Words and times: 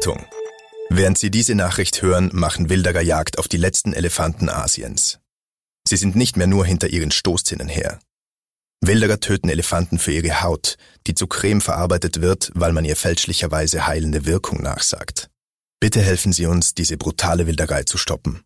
Achtung! 0.00 0.24
Während 0.88 1.18
Sie 1.18 1.30
diese 1.30 1.54
Nachricht 1.54 2.00
hören, 2.00 2.30
machen 2.32 2.70
Wilderer 2.70 3.02
Jagd 3.02 3.38
auf 3.38 3.48
die 3.48 3.58
letzten 3.58 3.92
Elefanten 3.92 4.48
Asiens. 4.48 5.18
Sie 5.86 5.98
sind 5.98 6.16
nicht 6.16 6.38
mehr 6.38 6.46
nur 6.46 6.64
hinter 6.64 6.88
ihren 6.88 7.10
Stoßzinnen 7.10 7.68
her. 7.68 8.00
Wilderer 8.80 9.20
töten 9.20 9.50
Elefanten 9.50 9.98
für 9.98 10.12
ihre 10.12 10.40
Haut, 10.40 10.78
die 11.06 11.12
zu 11.12 11.26
Creme 11.26 11.60
verarbeitet 11.60 12.22
wird, 12.22 12.50
weil 12.54 12.72
man 12.72 12.86
ihr 12.86 12.96
fälschlicherweise 12.96 13.86
heilende 13.86 14.24
Wirkung 14.24 14.62
nachsagt. 14.62 15.28
Bitte 15.80 16.00
helfen 16.00 16.32
Sie 16.32 16.46
uns, 16.46 16.72
diese 16.72 16.96
brutale 16.96 17.46
Wilderei 17.46 17.82
zu 17.82 17.98
stoppen. 17.98 18.42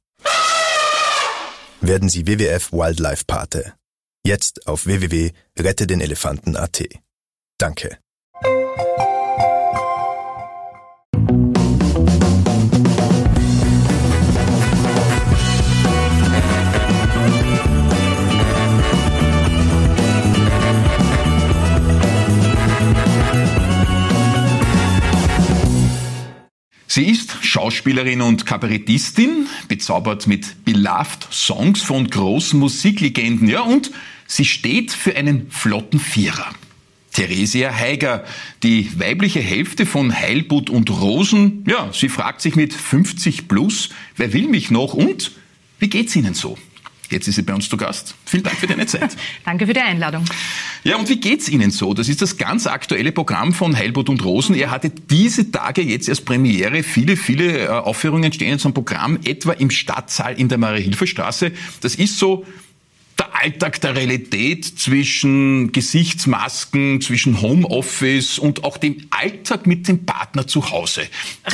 Werden 1.81 2.09
Sie 2.09 2.27
WWF 2.27 2.73
Wildlife 2.73 3.27
Pate. 3.29 3.75
Jetzt 4.27 4.67
auf 4.67 4.87
www.rettedenelefanten.at. 4.87 6.83
Danke. 7.59 7.99
Sie 26.95 27.07
ist 27.07 27.39
Schauspielerin 27.41 28.21
und 28.21 28.47
Kabarettistin, 28.47 29.49
bezaubert 29.67 30.29
mit 30.29 30.65
Beloved 30.65 31.27
Songs 31.33 31.83
von 31.83 32.09
großen 32.09 32.57
Musiklegenden, 32.57 33.49
ja, 33.49 33.63
und 33.63 33.91
sie 34.29 34.45
steht 34.45 34.93
für 34.93 35.17
einen 35.17 35.51
flotten 35.51 35.99
Vierer. 35.99 36.55
Theresia 37.13 37.75
Heiger, 37.75 38.23
die 38.63 38.97
weibliche 38.97 39.41
Hälfte 39.41 39.87
von 39.87 40.15
Heilbutt 40.15 40.71
und 40.71 40.89
Rosen, 40.89 41.65
ja, 41.67 41.91
sie 41.93 42.09
fragt 42.09 42.41
sich 42.41 42.55
mit 42.55 42.73
50 42.73 43.49
plus, 43.49 43.89
wer 44.17 44.33
will 44.33 44.47
mich 44.47 44.71
noch 44.71 44.95
und 44.95 45.33
wie 45.81 45.89
geht's 45.89 46.15
Ihnen 46.15 46.35
so? 46.35 46.57
Jetzt 47.11 47.29
ist 47.29 47.37
sie 47.37 47.43
bei 47.43 47.55
uns 47.55 47.69
zu 47.69 47.77
Gast. 47.77 48.15
Vielen 48.25 48.43
Dank 48.43 48.57
für 48.57 48.67
deine 48.67 48.87
Zeit. 48.87 49.17
Danke 49.45 49.67
für 49.67 49.73
die 49.73 49.81
Einladung. 49.81 50.25
Ja, 50.83 50.97
und 50.97 51.09
wie 51.09 51.17
geht's 51.17 51.49
Ihnen 51.49 51.71
so? 51.71 51.95
Das 51.95 52.09
ist 52.09 52.23
das 52.23 52.37
ganz 52.37 52.67
aktuelle 52.67 53.13
Programm 53.13 53.53
von 53.53 53.77
Heilbutt 53.77 54.09
und 54.09 54.25
Rosen. 54.25 54.55
Er 54.55 54.71
hatte 54.71 54.91
diese 54.91 55.51
Tage 55.51 55.83
jetzt 55.83 56.09
erst 56.09 56.25
Premiere. 56.25 56.83
Viele, 56.83 57.17
viele 57.17 57.65
äh, 57.65 57.69
Aufführungen 57.69 58.33
stehen 58.33 58.53
in 58.53 58.59
so 58.59 58.69
einem 58.69 58.75
Programm, 58.75 59.19
etwa 59.25 59.53
im 59.53 59.71
Stadtsaal 59.71 60.39
in 60.39 60.49
der 60.49 60.59
Marie-Hilfer-Straße. 60.59 61.53
Das 61.81 61.95
ist 61.95 62.19
so 62.19 62.45
der 63.19 63.35
Alltag 63.35 63.81
der 63.81 63.95
Realität 63.95 64.65
zwischen 64.65 65.73
Gesichtsmasken, 65.73 67.01
zwischen 67.01 67.41
Homeoffice 67.41 68.39
und 68.39 68.65
auch 68.65 68.77
dem 68.77 69.07
Alltag 69.11 69.67
mit 69.67 69.87
dem 69.87 70.05
Partner 70.05 70.47
zu 70.47 70.71
Hause. 70.71 71.03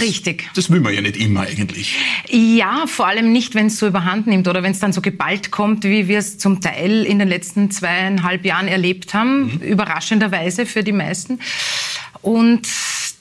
Richtig. 0.00 0.48
Das 0.54 0.70
will 0.70 0.80
man 0.80 0.94
ja 0.94 1.00
nicht 1.00 1.16
immer 1.16 1.42
eigentlich. 1.42 1.94
Ja, 2.28 2.86
vor 2.86 3.06
allem 3.06 3.32
nicht, 3.32 3.54
wenn 3.54 3.66
es 3.66 3.78
so 3.78 3.86
überhand 3.86 4.26
nimmt 4.26 4.48
oder 4.48 4.62
wenn 4.62 4.72
es 4.72 4.78
dann 4.78 4.92
so 4.92 5.00
geballt 5.00 5.50
kommt, 5.50 5.84
wie 5.84 6.08
wir 6.08 6.18
es 6.18 6.38
zum 6.38 6.60
Teil 6.60 7.04
in 7.04 7.18
den 7.18 7.28
letzten 7.28 7.70
zweieinhalb 7.70 8.44
Jahren 8.44 8.68
erlebt 8.68 9.12
haben, 9.12 9.54
mhm. 9.54 9.60
überraschenderweise 9.60 10.66
für 10.66 10.82
die 10.82 10.92
meisten. 10.92 11.40
Und 12.22 12.68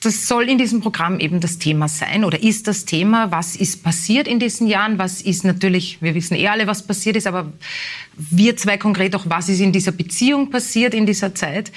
das 0.01 0.27
soll 0.27 0.49
in 0.49 0.57
diesem 0.57 0.79
Programm 0.79 1.19
eben 1.19 1.41
das 1.41 1.57
Thema 1.57 1.89
sein 1.89 2.23
oder 2.23 2.41
ist 2.41 2.67
das 2.67 2.85
Thema, 2.85 3.31
was 3.31 3.55
ist 3.55 3.83
passiert 3.83 4.27
in 4.27 4.39
diesen 4.39 4.67
Jahren, 4.67 4.97
was 4.97 5.21
ist 5.21 5.43
natürlich, 5.43 6.01
wir 6.01 6.15
wissen 6.15 6.35
eh 6.35 6.47
alle, 6.47 6.67
was 6.67 6.87
passiert 6.87 7.17
ist, 7.17 7.27
aber 7.27 7.51
wir 8.15 8.55
zwei 8.55 8.77
konkret 8.77 9.15
auch, 9.15 9.25
was 9.27 9.49
ist 9.49 9.59
in 9.59 9.73
dieser 9.73 9.91
Beziehung 9.91 10.49
passiert 10.49 10.93
in 10.93 11.05
dieser 11.05 11.35
Zeit. 11.35 11.71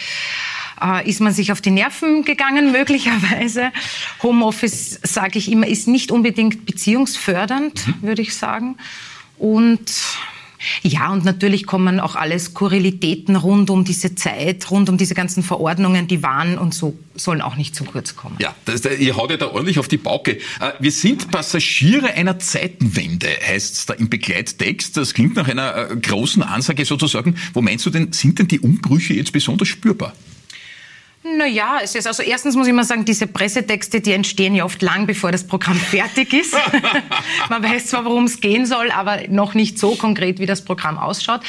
Äh, 0.80 1.08
ist 1.08 1.20
man 1.20 1.32
sich 1.32 1.52
auf 1.52 1.60
die 1.60 1.70
Nerven 1.70 2.24
gegangen, 2.24 2.72
möglicherweise. 2.72 3.72
Homeoffice, 4.22 5.00
sage 5.02 5.38
ich 5.38 5.50
immer, 5.50 5.66
ist 5.66 5.88
nicht 5.88 6.12
unbedingt 6.12 6.64
beziehungsfördernd, 6.64 7.86
mhm. 7.86 7.94
würde 8.02 8.22
ich 8.22 8.34
sagen. 8.34 8.76
Und 9.38 9.90
ja, 10.82 11.12
und 11.12 11.24
natürlich 11.24 11.66
kommen 11.66 12.00
auch 12.00 12.16
alle 12.16 12.38
Skurrilitäten 12.38 13.36
rund 13.36 13.70
um 13.70 13.84
diese 13.84 14.14
Zeit, 14.14 14.70
rund 14.70 14.88
um 14.88 14.96
diese 14.96 15.14
ganzen 15.14 15.42
Verordnungen, 15.42 16.08
die 16.08 16.22
waren 16.22 16.58
und 16.58 16.74
so 16.74 16.96
sollen 17.14 17.42
auch 17.42 17.56
nicht 17.56 17.74
zu 17.74 17.84
kurz 17.84 18.16
kommen. 18.16 18.36
Ja, 18.40 18.54
das, 18.64 18.84
ihr 18.84 19.16
haut 19.16 19.30
ja 19.30 19.36
da 19.36 19.48
ordentlich 19.48 19.78
auf 19.78 19.88
die 19.88 19.98
Pauke. 19.98 20.38
Äh, 20.60 20.72
wir 20.78 20.92
sind 20.92 21.30
Passagiere 21.30 22.14
einer 22.14 22.38
Zeitenwende, 22.38 23.28
heißt 23.46 23.74
es 23.74 23.86
da 23.86 23.94
im 23.94 24.08
Begleittext. 24.08 24.96
Das 24.96 25.14
klingt 25.14 25.36
nach 25.36 25.48
einer 25.48 25.90
äh, 25.90 25.96
großen 25.96 26.42
Ansage 26.42 26.84
sozusagen. 26.84 27.36
Wo 27.52 27.60
meinst 27.60 27.84
du 27.86 27.90
denn, 27.90 28.12
sind 28.12 28.38
denn 28.38 28.48
die 28.48 28.60
Umbrüche 28.60 29.14
jetzt 29.14 29.32
besonders 29.32 29.68
spürbar? 29.68 30.14
Naja, 31.24 31.78
es 31.82 31.94
ist 31.94 32.06
also 32.08 32.22
erstens 32.22 32.56
muss 32.56 32.66
ich 32.66 32.72
mal 32.72 32.84
sagen, 32.84 33.04
diese 33.04 33.28
Pressetexte, 33.28 34.00
die 34.00 34.12
entstehen 34.12 34.56
ja 34.56 34.64
oft 34.64 34.82
lang, 34.82 35.06
bevor 35.06 35.30
das 35.30 35.46
Programm 35.46 35.76
fertig 35.90 36.32
ist. 36.32 36.54
Man 37.48 37.62
weiß 37.62 37.86
zwar, 37.86 38.04
worum 38.04 38.24
es 38.24 38.40
gehen 38.40 38.66
soll, 38.66 38.90
aber 38.90 39.28
noch 39.28 39.54
nicht 39.54 39.78
so 39.78 39.94
konkret, 39.94 40.38
wie 40.40 40.46
das 40.46 40.64
Programm 40.64 40.98
ausschaut. 40.98 41.40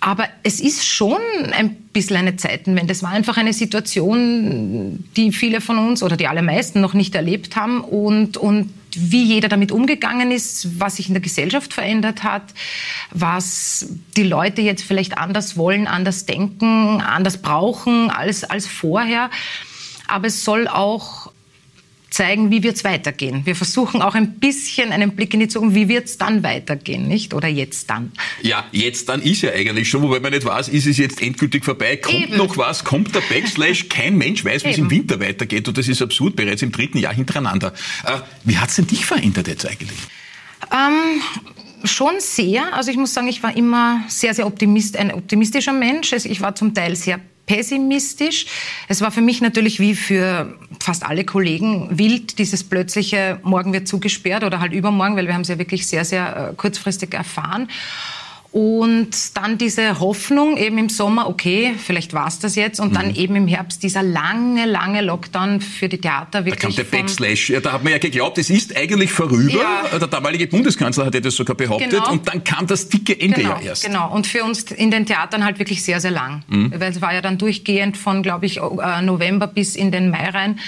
Aber 0.00 0.28
es 0.42 0.60
ist 0.60 0.86
schon 0.86 1.20
ein 1.52 1.74
bisschen 1.92 2.16
eine 2.16 2.36
Zeitenwende. 2.36 2.92
Es 2.92 3.02
war 3.02 3.10
einfach 3.10 3.38
eine 3.38 3.54
Situation, 3.54 5.04
die 5.16 5.32
viele 5.32 5.60
von 5.60 5.78
uns 5.78 6.02
oder 6.02 6.16
die 6.16 6.28
allermeisten 6.28 6.80
noch 6.80 6.92
nicht 6.92 7.14
erlebt 7.14 7.56
haben 7.56 7.80
und, 7.80 8.36
und 8.36 8.72
wie 8.96 9.24
jeder 9.24 9.48
damit 9.48 9.72
umgegangen 9.72 10.30
ist, 10.30 10.80
was 10.80 10.96
sich 10.96 11.08
in 11.08 11.14
der 11.14 11.22
Gesellschaft 11.22 11.72
verändert 11.72 12.22
hat, 12.22 12.54
was 13.10 13.88
die 14.16 14.22
Leute 14.22 14.62
jetzt 14.62 14.82
vielleicht 14.82 15.18
anders 15.18 15.56
wollen, 15.56 15.86
anders 15.86 16.26
denken, 16.26 17.00
anders 17.00 17.42
brauchen 17.42 18.10
als, 18.10 18.44
als 18.44 18.66
vorher. 18.66 19.30
Aber 20.08 20.28
es 20.28 20.44
soll 20.44 20.68
auch 20.68 21.32
zeigen, 22.10 22.50
wie 22.50 22.62
wird 22.62 22.76
es 22.76 22.84
weitergehen. 22.84 23.42
Wir 23.44 23.56
versuchen 23.56 24.00
auch 24.00 24.14
ein 24.14 24.34
bisschen 24.34 24.92
einen 24.92 25.16
Blick 25.16 25.34
in 25.34 25.40
die 25.40 25.48
Zukunft, 25.48 25.74
wie 25.74 25.88
wird 25.88 26.06
es 26.06 26.18
dann 26.18 26.42
weitergehen, 26.42 27.08
nicht? 27.08 27.34
Oder 27.34 27.48
jetzt 27.48 27.90
dann? 27.90 28.12
Ja, 28.42 28.64
jetzt 28.72 29.08
dann 29.08 29.22
ist 29.22 29.42
ja 29.42 29.50
eigentlich 29.50 29.88
schon, 29.88 30.02
wobei 30.02 30.20
man 30.20 30.32
nicht 30.32 30.44
weiß, 30.44 30.68
ist 30.68 30.86
es 30.86 30.98
jetzt 30.98 31.20
endgültig 31.20 31.64
vorbei, 31.64 31.96
kommt 31.96 32.28
Eben. 32.28 32.36
noch 32.36 32.56
was, 32.56 32.84
kommt 32.84 33.14
der 33.14 33.20
Backslash, 33.20 33.88
kein 33.88 34.16
Mensch 34.16 34.44
weiß, 34.44 34.64
wie 34.64 34.70
es 34.70 34.78
im 34.78 34.90
Winter 34.90 35.20
weitergeht 35.20 35.68
und 35.68 35.76
das 35.76 35.88
ist 35.88 36.00
absurd, 36.00 36.36
bereits 36.36 36.62
im 36.62 36.72
dritten 36.72 36.98
Jahr 36.98 37.14
hintereinander. 37.14 37.72
Äh, 38.04 38.18
wie 38.44 38.56
hat 38.56 38.70
es 38.70 38.76
denn 38.76 38.86
dich 38.86 39.04
verändert 39.04 39.48
jetzt 39.48 39.66
eigentlich? 39.66 39.98
Ähm, 40.72 41.20
schon 41.84 42.14
sehr. 42.18 42.74
Also 42.74 42.90
ich 42.90 42.96
muss 42.96 43.14
sagen, 43.14 43.28
ich 43.28 43.42
war 43.42 43.56
immer 43.56 44.02
sehr, 44.08 44.34
sehr 44.34 44.46
optimist, 44.46 44.96
ein 44.96 45.12
optimistischer 45.12 45.72
Mensch. 45.72 46.12
Also 46.12 46.28
ich 46.28 46.40
war 46.40 46.54
zum 46.54 46.74
Teil 46.74 46.96
sehr 46.96 47.20
pessimistisch. 47.46 48.46
Es 48.88 49.00
war 49.00 49.10
für 49.10 49.22
mich 49.22 49.40
natürlich 49.40 49.80
wie 49.80 49.94
für 49.94 50.54
fast 50.80 51.04
alle 51.04 51.24
Kollegen 51.24 51.88
wild, 51.96 52.38
dieses 52.38 52.64
plötzliche 52.64 53.40
Morgen 53.42 53.72
wird 53.72 53.88
zugesperrt 53.88 54.44
oder 54.44 54.60
halt 54.60 54.72
übermorgen, 54.72 55.16
weil 55.16 55.26
wir 55.26 55.34
haben 55.34 55.42
es 55.42 55.48
ja 55.48 55.58
wirklich 55.58 55.86
sehr, 55.86 56.04
sehr 56.04 56.50
äh, 56.50 56.54
kurzfristig 56.54 57.14
erfahren. 57.14 57.68
Und 58.56 59.10
dann 59.36 59.58
diese 59.58 60.00
Hoffnung 60.00 60.56
eben 60.56 60.78
im 60.78 60.88
Sommer, 60.88 61.28
okay, 61.28 61.74
vielleicht 61.76 62.14
war 62.14 62.26
es 62.26 62.38
das 62.38 62.54
jetzt. 62.54 62.80
Und 62.80 62.96
dann 62.96 63.08
mhm. 63.08 63.14
eben 63.16 63.36
im 63.36 63.46
Herbst 63.46 63.82
dieser 63.82 64.02
lange, 64.02 64.64
lange 64.64 65.02
Lockdown 65.02 65.60
für 65.60 65.90
die 65.90 65.98
Theater. 65.98 66.46
Wirklich 66.46 66.74
da 66.74 66.82
kam 66.82 66.90
der 66.90 66.98
Backslash. 66.98 67.50
Ja, 67.50 67.60
da 67.60 67.72
hat 67.72 67.84
man 67.84 67.92
ja 67.92 67.98
geglaubt, 67.98 68.38
es 68.38 68.48
ist 68.48 68.74
eigentlich 68.74 69.12
vorüber. 69.12 69.60
Ja. 69.92 69.98
Der 69.98 70.08
damalige 70.08 70.46
Bundeskanzler 70.46 71.04
hat 71.04 71.14
ja 71.14 71.20
das 71.20 71.36
sogar 71.36 71.54
behauptet. 71.54 71.90
Genau. 71.90 72.10
Und 72.10 72.28
dann 72.28 72.44
kam 72.44 72.66
das 72.66 72.88
dicke 72.88 73.20
Ende 73.20 73.42
genau, 73.42 73.56
ja 73.56 73.60
erst. 73.60 73.84
Genau. 73.84 74.10
Und 74.10 74.26
für 74.26 74.42
uns 74.42 74.62
in 74.62 74.90
den 74.90 75.04
Theatern 75.04 75.44
halt 75.44 75.58
wirklich 75.58 75.82
sehr, 75.82 76.00
sehr 76.00 76.12
lang. 76.12 76.42
Mhm. 76.48 76.72
Weil 76.78 76.92
es 76.92 77.02
war 77.02 77.12
ja 77.12 77.20
dann 77.20 77.36
durchgehend 77.36 77.98
von, 77.98 78.22
glaube 78.22 78.46
ich, 78.46 78.56
äh, 78.56 79.02
November 79.02 79.48
bis 79.48 79.76
in 79.76 79.90
den 79.92 80.08
Mai 80.08 80.30
rein. 80.30 80.60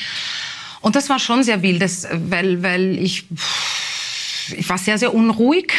Und 0.82 0.94
das 0.94 1.08
war 1.08 1.18
schon 1.18 1.42
sehr 1.42 1.62
wild, 1.62 1.80
das, 1.80 2.06
weil, 2.12 2.62
weil 2.62 2.98
ich... 2.98 3.24
Pff, 3.34 3.87
ich 4.56 4.68
war 4.68 4.78
sehr, 4.78 4.98
sehr 4.98 5.14
unruhig. 5.14 5.72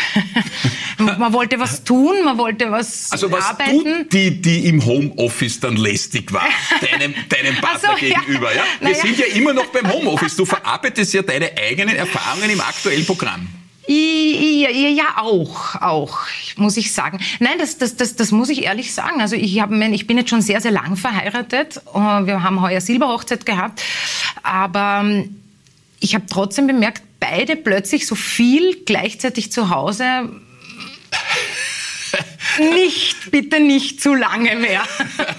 man 0.97 1.33
wollte 1.33 1.59
was 1.59 1.83
tun, 1.83 2.23
man 2.23 2.37
wollte 2.37 2.71
was 2.71 3.11
Also 3.11 3.31
was 3.31 3.45
arbeiten. 3.45 3.83
tut 3.83 4.13
die, 4.13 4.41
die 4.41 4.67
im 4.67 4.85
Homeoffice 4.85 5.59
dann 5.59 5.75
lästig 5.75 6.31
war, 6.31 6.47
deinem, 6.91 7.13
deinem 7.29 7.55
Partner 7.61 7.91
so, 7.93 7.99
gegenüber? 7.99 8.53
Ja? 8.53 8.63
Wir 8.79 8.89
naja. 8.89 9.01
sind 9.01 9.17
ja 9.17 9.25
immer 9.27 9.53
noch 9.53 9.67
beim 9.67 9.91
Homeoffice. 9.91 10.35
Du 10.35 10.45
verarbeitest 10.45 11.13
ja 11.13 11.21
deine 11.21 11.51
eigenen 11.57 11.95
Erfahrungen 11.95 12.49
im 12.49 12.61
aktuellen 12.61 13.05
Programm. 13.05 13.47
Ja, 13.91 14.69
ja, 14.69 15.17
auch, 15.17 15.75
auch, 15.81 16.19
muss 16.57 16.77
ich 16.77 16.93
sagen. 16.93 17.19
Nein, 17.39 17.57
das, 17.57 17.79
das, 17.79 17.95
das, 17.95 18.15
das 18.15 18.31
muss 18.31 18.49
ich 18.49 18.65
ehrlich 18.65 18.93
sagen. 18.93 19.19
Also 19.19 19.35
ich, 19.35 19.59
hab, 19.59 19.71
ich 19.71 20.05
bin 20.05 20.15
jetzt 20.17 20.29
schon 20.29 20.43
sehr, 20.43 20.61
sehr 20.61 20.69
lang 20.69 20.95
verheiratet. 20.95 21.81
Wir 21.93 22.43
haben 22.43 22.61
heuer 22.61 22.81
Silberhochzeit 22.81 23.47
gehabt. 23.47 23.81
Aber 24.43 25.01
ähm, 25.03 25.41
ich 25.99 26.13
habe 26.13 26.25
trotzdem 26.29 26.67
bemerkt, 26.67 27.01
beide 27.29 27.55
plötzlich 27.55 28.07
so 28.07 28.15
viel 28.15 28.83
gleichzeitig 28.85 29.51
zu 29.51 29.69
Hause. 29.69 30.29
nicht, 32.59 33.31
bitte 33.31 33.59
nicht 33.59 34.01
zu 34.01 34.15
lange 34.15 34.55
mehr. 34.55 34.83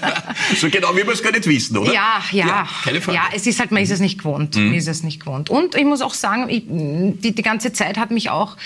so 0.56 0.70
genau 0.70 0.94
wie 0.96 1.04
wir 1.04 1.12
es 1.12 1.22
gar 1.22 1.32
nicht 1.32 1.46
wissen, 1.46 1.76
oder? 1.76 1.92
Ja, 1.92 2.22
ja. 2.30 2.46
Ja, 2.46 2.68
keine 2.84 3.00
Frage. 3.00 3.16
ja 3.18 3.24
es 3.34 3.46
ist 3.46 3.60
halt, 3.60 3.72
man 3.72 3.82
ist 3.82 3.90
es 3.90 4.00
nicht 4.00 4.18
gewohnt. 4.18 4.56
Mhm. 4.56 4.74
ist 4.74 4.88
es 4.88 5.02
nicht 5.02 5.20
gewohnt. 5.20 5.50
Und 5.50 5.74
ich 5.74 5.84
muss 5.84 6.00
auch 6.00 6.14
sagen, 6.14 6.48
ich, 6.48 6.62
die, 6.66 7.34
die 7.34 7.42
ganze 7.42 7.72
Zeit 7.72 7.98
hat 7.98 8.10
mich 8.10 8.30
auch 8.30 8.56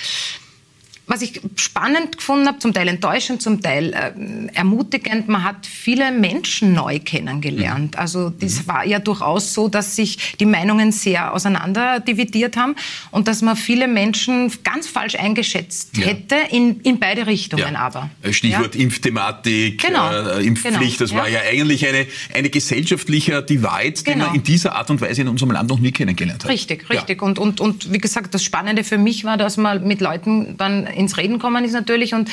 was 1.07 1.21
ich 1.21 1.41
spannend 1.57 2.17
gefunden 2.17 2.47
habe, 2.47 2.59
zum 2.61 2.73
Teil 2.73 2.89
enttäuschend, 2.89 3.43
zum 3.43 3.61
Teil 3.61 3.93
äh, 3.93 4.55
ermutigend, 4.55 5.29
man 5.29 5.45
hat 5.45 5.67
viele 5.67 6.11
Menschen 6.11 6.73
neu 6.73 6.99
kennengelernt. 6.99 7.95
Mhm. 7.95 8.01
Also 8.01 8.31
das 8.31 8.63
mhm. 8.63 8.69
war 8.69 8.87
ja 8.87 8.99
durchaus 8.99 9.53
so, 9.53 9.69
dass 9.69 9.97
sich 9.97 10.37
die 10.41 10.47
Meinungen 10.47 10.93
sehr 10.93 11.35
auseinander 11.35 12.01
dividiert 12.01 12.57
haben 12.57 12.75
und 13.11 13.29
dass 13.29 13.43
man 13.43 13.57
viele 13.57 13.87
Menschen 13.87 14.51
ganz 14.63 14.89
falsch 14.89 15.17
eingeschätzt 15.17 15.97
ja. 15.97 16.07
hätte, 16.07 16.37
in, 16.51 16.81
in 16.81 16.99
beide 16.99 17.27
Richtungen 17.27 17.75
ja. 17.75 17.81
aber. 17.81 18.09
Äh, 18.23 18.33
Stichwort 18.33 18.75
ja. 18.75 18.81
Impfthematik, 18.81 19.83
genau. 19.83 20.11
äh, 20.11 20.47
Impfpflicht, 20.47 20.99
genau. 20.99 20.99
das 20.99 21.15
war 21.15 21.29
ja 21.29 21.41
eigentlich 21.41 21.87
eine, 21.87 22.07
eine 22.33 22.49
gesellschaftlicher 22.49 23.43
Divide, 23.43 24.03
den 24.05 24.15
genau. 24.15 24.27
man 24.27 24.35
in 24.37 24.43
dieser 24.43 24.75
Art 24.75 24.89
und 24.89 25.03
Weise 25.03 25.21
in 25.21 25.29
unserem 25.29 25.51
Land 25.51 25.69
noch 25.69 25.79
nie 25.79 25.93
kennengelernt 25.93 26.45
hat. 26.45 26.51
Richtig, 26.51 26.89
richtig. 26.89 27.21
Und, 27.21 27.39
und, 27.39 27.61
und 27.61 27.93
wie 27.93 27.99
gesagt, 27.99 28.33
das 28.33 28.43
Spannende 28.43 28.85
für 28.85 28.97
mich 28.97 29.25
war, 29.25 29.37
dass 29.37 29.59
man 29.59 29.87
mit 29.87 30.01
Leuten 30.01 30.57
dann 30.57 30.87
ins 30.95 31.17
Reden 31.17 31.39
kommen 31.39 31.65
ist 31.65 31.73
natürlich 31.73 32.15
und 32.15 32.31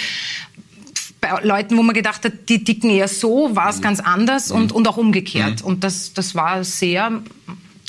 bei 1.21 1.39
Leuten, 1.43 1.77
wo 1.77 1.83
man 1.83 1.93
gedacht 1.93 2.25
hat, 2.25 2.49
die 2.49 2.63
dicken 2.63 2.89
eher 2.89 3.07
so, 3.07 3.55
war 3.55 3.69
es 3.69 3.77
mhm. 3.77 3.81
ganz 3.83 3.99
anders 3.99 4.51
und, 4.51 4.71
mhm. 4.71 4.77
und 4.77 4.87
auch 4.87 4.97
umgekehrt. 4.97 5.61
Mhm. 5.61 5.67
Und 5.67 5.83
das, 5.83 6.13
das 6.13 6.33
war 6.33 6.63
sehr 6.63 7.21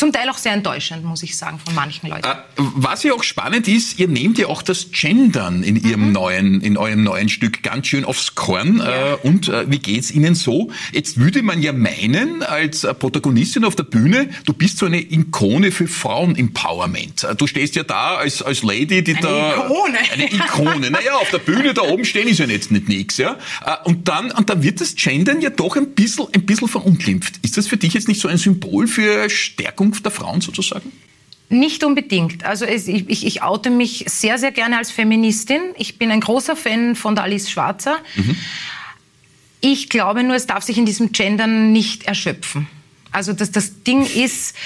zum 0.02 0.12
Teil 0.12 0.28
auch 0.30 0.38
sehr 0.38 0.54
enttäuschend, 0.54 1.04
muss 1.04 1.22
ich 1.22 1.36
sagen, 1.36 1.60
von 1.64 1.76
manchen 1.76 2.10
Leuten. 2.10 2.26
Äh, 2.26 2.34
was 2.56 3.04
ja 3.04 3.12
auch 3.12 3.22
spannend 3.22 3.68
ist, 3.68 4.00
ihr 4.00 4.08
nehmt 4.08 4.36
ja 4.36 4.48
auch 4.48 4.60
das 4.60 4.88
Gendern 4.90 5.62
in 5.62 5.76
ihrem 5.76 6.08
mhm. 6.08 6.12
neuen, 6.12 6.60
in 6.60 6.76
eurem 6.76 7.04
neuen 7.04 7.28
Stück 7.28 7.62
ganz 7.62 7.86
schön 7.86 8.04
aufs 8.04 8.34
Korn. 8.34 8.78
Ja. 8.78 9.12
Äh, 9.12 9.14
und 9.22 9.48
äh, 9.48 9.70
wie 9.70 9.78
geht's 9.78 10.10
Ihnen 10.10 10.34
so? 10.34 10.72
Jetzt 10.90 11.18
würde 11.18 11.44
man 11.44 11.62
ja 11.62 11.72
meinen, 11.72 12.42
als 12.42 12.84
Protagonistin 12.98 13.64
auf 13.64 13.76
der 13.76 13.84
Bühne, 13.84 14.28
du 14.44 14.52
bist 14.52 14.78
so 14.78 14.86
eine 14.86 15.00
Ikone 15.00 15.70
für 15.70 15.86
Frauen-Empowerment. 15.86 17.24
Du 17.38 17.46
stehst 17.46 17.76
ja 17.76 17.84
da 17.84 18.16
als, 18.16 18.42
als 18.42 18.64
Lady, 18.64 19.04
die 19.04 19.14
eine 19.14 19.20
da... 19.20 19.66
Ikone. 19.66 19.98
Eine 20.12 20.32
Ikone. 20.32 20.90
Naja, 20.90 21.14
auf 21.14 21.30
der 21.30 21.38
Bühne 21.38 21.74
da 21.74 21.82
oben 21.82 22.04
stehen 22.04 22.26
ist 22.26 22.40
ja 22.40 22.46
jetzt 22.46 22.72
nicht 22.72 22.88
nichts, 22.88 23.18
ja. 23.18 23.38
Und 23.84 24.08
dann, 24.08 24.32
und 24.32 24.50
dann 24.50 24.64
wird 24.64 24.80
das 24.80 24.96
Gendern 24.96 25.40
ja 25.40 25.50
doch 25.50 25.76
ein 25.76 25.90
bisschen, 25.94 26.26
ein 26.34 26.44
bisschen 26.44 26.66
verunglimpft. 26.66 27.34
Ist 27.42 27.56
das 27.56 27.68
für 27.68 27.76
dich 27.76 27.94
jetzt 27.94 28.08
nicht 28.08 28.20
so 28.20 28.26
ein 28.26 28.38
Symbol 28.38 28.88
für 28.88 29.30
Stärkung 29.30 29.91
Zukunft 29.92 30.04
der 30.04 30.12
Frauen 30.12 30.40
sozusagen? 30.40 30.92
Nicht 31.48 31.84
unbedingt. 31.84 32.44
Also 32.44 32.64
es, 32.64 32.88
ich, 32.88 33.26
ich, 33.26 33.42
oute 33.42 33.68
mich 33.68 34.04
sehr, 34.08 34.38
sehr 34.38 34.52
gerne 34.52 34.78
als 34.78 34.90
Feministin. 34.90 35.60
Ich 35.76 35.98
bin 35.98 36.10
ein 36.10 36.20
großer 36.20 36.56
Fan 36.56 36.96
von 36.96 37.14
der 37.14 37.24
Alice 37.24 37.50
Schwarzer. 37.50 37.98
Mhm. 38.14 38.36
Ich 39.60 39.90
glaube 39.90 40.22
nur, 40.22 40.34
es 40.34 40.46
darf 40.46 40.64
sich 40.64 40.78
in 40.78 40.86
diesem 40.86 41.12
Gendern 41.12 41.72
nicht 41.72 42.04
erschöpfen. 42.04 42.68
Also 43.10 43.34
das, 43.34 43.50
das 43.50 43.82
Ding 43.82 44.06
ist, 44.06 44.56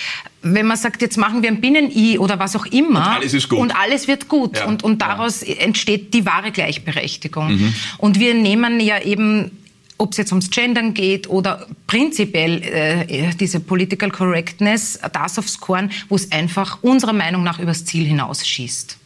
wenn 0.43 0.67
man 0.67 0.77
sagt, 0.77 1.03
jetzt 1.03 1.19
machen 1.19 1.43
wir 1.43 1.51
ein 1.51 1.61
Binnen-I 1.61 2.21
oder 2.21 2.39
was 2.39 2.55
auch 2.55 2.67
immer. 2.67 3.01
Und 3.01 3.17
alles 3.17 3.35
ist 3.35 3.49
gut. 3.49 3.59
Und 3.59 3.77
alles 3.77 4.07
wird 4.07 4.29
gut. 4.29 4.59
Ja. 4.59 4.67
Und, 4.67 4.85
und 4.85 5.03
daraus 5.03 5.45
ja. 5.45 5.57
entsteht 5.57 6.15
die 6.15 6.25
wahre 6.25 6.53
Gleichberechtigung. 6.53 7.49
Mhm. 7.49 7.75
Und 7.99 8.21
wir 8.21 8.35
nehmen 8.35 8.79
ja 8.79 9.03
eben 9.03 9.51
ob 9.99 10.13
es 10.13 10.19
jetzt 10.19 10.33
ums 10.33 10.51
Gendern 10.51 10.95
geht 10.95 11.29
oder 11.29 11.67
prinzipiell 11.87 12.63
äh, 12.63 13.35
diese 13.35 13.61
Political 13.61 14.11
Correctness, 14.11 14.99
das 15.13 15.39
aufs 15.39 15.59
Korn, 15.59 15.91
wo 16.09 16.17
es 16.17 16.33
einfach 16.33 16.83
unserer 16.83 17.13
Meinung 17.13 17.43
nach 17.43 17.59
übers 17.59 17.85
Ziel 17.85 18.07
hinausschießt. 18.07 18.97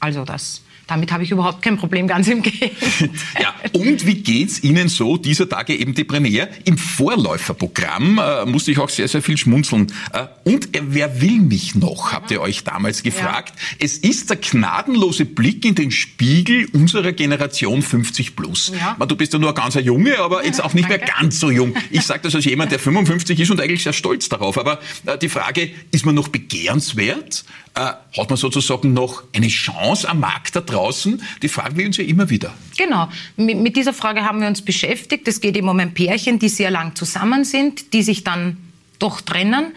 Also 0.00 0.24
das. 0.24 0.62
Damit 0.90 1.12
habe 1.12 1.22
ich 1.22 1.30
überhaupt 1.30 1.62
kein 1.62 1.76
Problem, 1.76 2.08
ganz 2.08 2.26
im 2.26 2.42
Gegenteil. 2.42 2.70
Ja, 3.40 3.54
und 3.72 4.06
wie 4.06 4.16
geht's 4.16 4.64
Ihnen 4.64 4.88
so 4.88 5.16
dieser 5.16 5.48
Tage 5.48 5.72
eben 5.76 5.94
die 5.94 6.02
Premiere? 6.02 6.48
Im 6.64 6.76
Vorläuferprogramm 6.76 8.18
äh, 8.18 8.44
musste 8.44 8.72
ich 8.72 8.78
auch 8.78 8.88
sehr, 8.88 9.06
sehr 9.06 9.22
viel 9.22 9.36
schmunzeln. 9.36 9.92
Äh, 10.12 10.26
und 10.42 10.76
äh, 10.76 10.80
wer 10.82 11.20
will 11.20 11.38
mich 11.38 11.76
noch, 11.76 12.12
habt 12.12 12.32
ihr 12.32 12.40
euch 12.40 12.64
damals 12.64 13.04
gefragt. 13.04 13.54
Ja. 13.56 13.76
Es 13.78 13.98
ist 13.98 14.30
der 14.30 14.38
gnadenlose 14.38 15.26
Blick 15.26 15.64
in 15.64 15.76
den 15.76 15.92
Spiegel 15.92 16.66
unserer 16.72 17.12
Generation 17.12 17.82
50 17.82 18.34
plus. 18.34 18.72
Ja. 18.76 18.96
Du 19.06 19.14
bist 19.14 19.32
ja 19.32 19.38
nur 19.38 19.50
ein 19.50 19.54
ganzer 19.54 19.80
Junge, 19.80 20.18
aber 20.18 20.44
jetzt 20.44 20.60
auch 20.60 20.74
nicht 20.74 20.88
mehr 20.88 20.98
ganz 20.98 21.38
so 21.38 21.52
jung. 21.52 21.76
Ich 21.92 22.02
sage 22.02 22.20
das 22.24 22.34
als 22.34 22.44
jemand, 22.46 22.72
der 22.72 22.78
55 22.90 23.38
ist 23.38 23.50
und 23.52 23.60
eigentlich 23.60 23.84
sehr 23.84 23.92
stolz 23.92 24.28
darauf. 24.28 24.58
Aber 24.58 24.80
äh, 25.06 25.16
die 25.18 25.28
Frage, 25.28 25.70
ist 25.92 26.04
man 26.04 26.16
noch 26.16 26.26
begehrenswert? 26.26 27.44
Äh, 27.74 27.80
hat 27.80 28.28
man 28.28 28.36
sozusagen 28.36 28.92
noch 28.92 29.22
eine 29.32 29.46
Chance 29.48 30.08
am 30.08 30.20
Markt 30.20 30.56
da 30.56 30.60
draußen? 30.60 31.22
Die 31.40 31.48
fragen 31.48 31.76
wir 31.76 31.86
uns 31.86 31.98
ja 31.98 32.04
immer 32.04 32.28
wieder. 32.28 32.52
Genau. 32.76 33.08
Mit, 33.36 33.76
dieser 33.76 33.92
Frage 33.92 34.24
haben 34.24 34.40
wir 34.40 34.48
uns 34.48 34.62
beschäftigt. 34.62 35.28
Es 35.28 35.40
geht 35.40 35.56
eben 35.56 35.68
um 35.68 35.78
ein 35.78 35.94
Pärchen, 35.94 36.38
die 36.40 36.48
sehr 36.48 36.70
lang 36.70 36.96
zusammen 36.96 37.44
sind, 37.44 37.92
die 37.92 38.02
sich 38.02 38.24
dann 38.24 38.56
doch 38.98 39.20
trennen. 39.20 39.72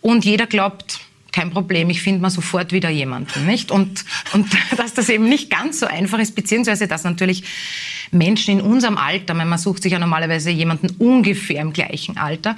Und 0.00 0.24
jeder 0.24 0.46
glaubt, 0.46 1.00
kein 1.32 1.50
Problem, 1.50 1.90
ich 1.90 2.02
finde 2.02 2.20
mal 2.20 2.30
sofort 2.30 2.72
wieder 2.72 2.90
jemanden, 2.90 3.46
nicht? 3.46 3.70
Und, 3.70 4.04
und 4.34 4.46
dass 4.76 4.94
das 4.94 5.08
eben 5.08 5.28
nicht 5.28 5.50
ganz 5.50 5.80
so 5.80 5.86
einfach 5.86 6.18
ist, 6.20 6.34
beziehungsweise 6.34 6.86
dass 6.86 7.04
natürlich 7.04 7.42
Menschen 8.12 8.58
in 8.58 8.60
unserem 8.60 8.98
Alter, 8.98 9.34
man 9.34 9.58
sucht 9.58 9.82
sich 9.82 9.92
ja 9.92 9.98
normalerweise 9.98 10.50
jemanden 10.50 10.90
ungefähr 10.98 11.62
im 11.62 11.72
gleichen 11.72 12.18
Alter, 12.18 12.56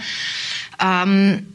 ähm, 0.83 1.47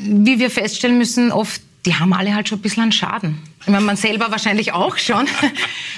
wie 0.00 0.38
wir 0.38 0.50
feststellen 0.50 0.98
müssen, 0.98 1.32
oft 1.32 1.62
die 1.86 1.94
haben 1.94 2.12
alle 2.12 2.34
halt 2.34 2.48
schon 2.48 2.58
ein 2.58 2.62
bisschen 2.62 2.92
Schaden. 2.92 3.38
Ich 3.62 3.68
meine, 3.68 3.84
man 3.84 3.96
selber 3.96 4.30
wahrscheinlich 4.30 4.72
auch 4.72 4.96
schon. 4.98 5.26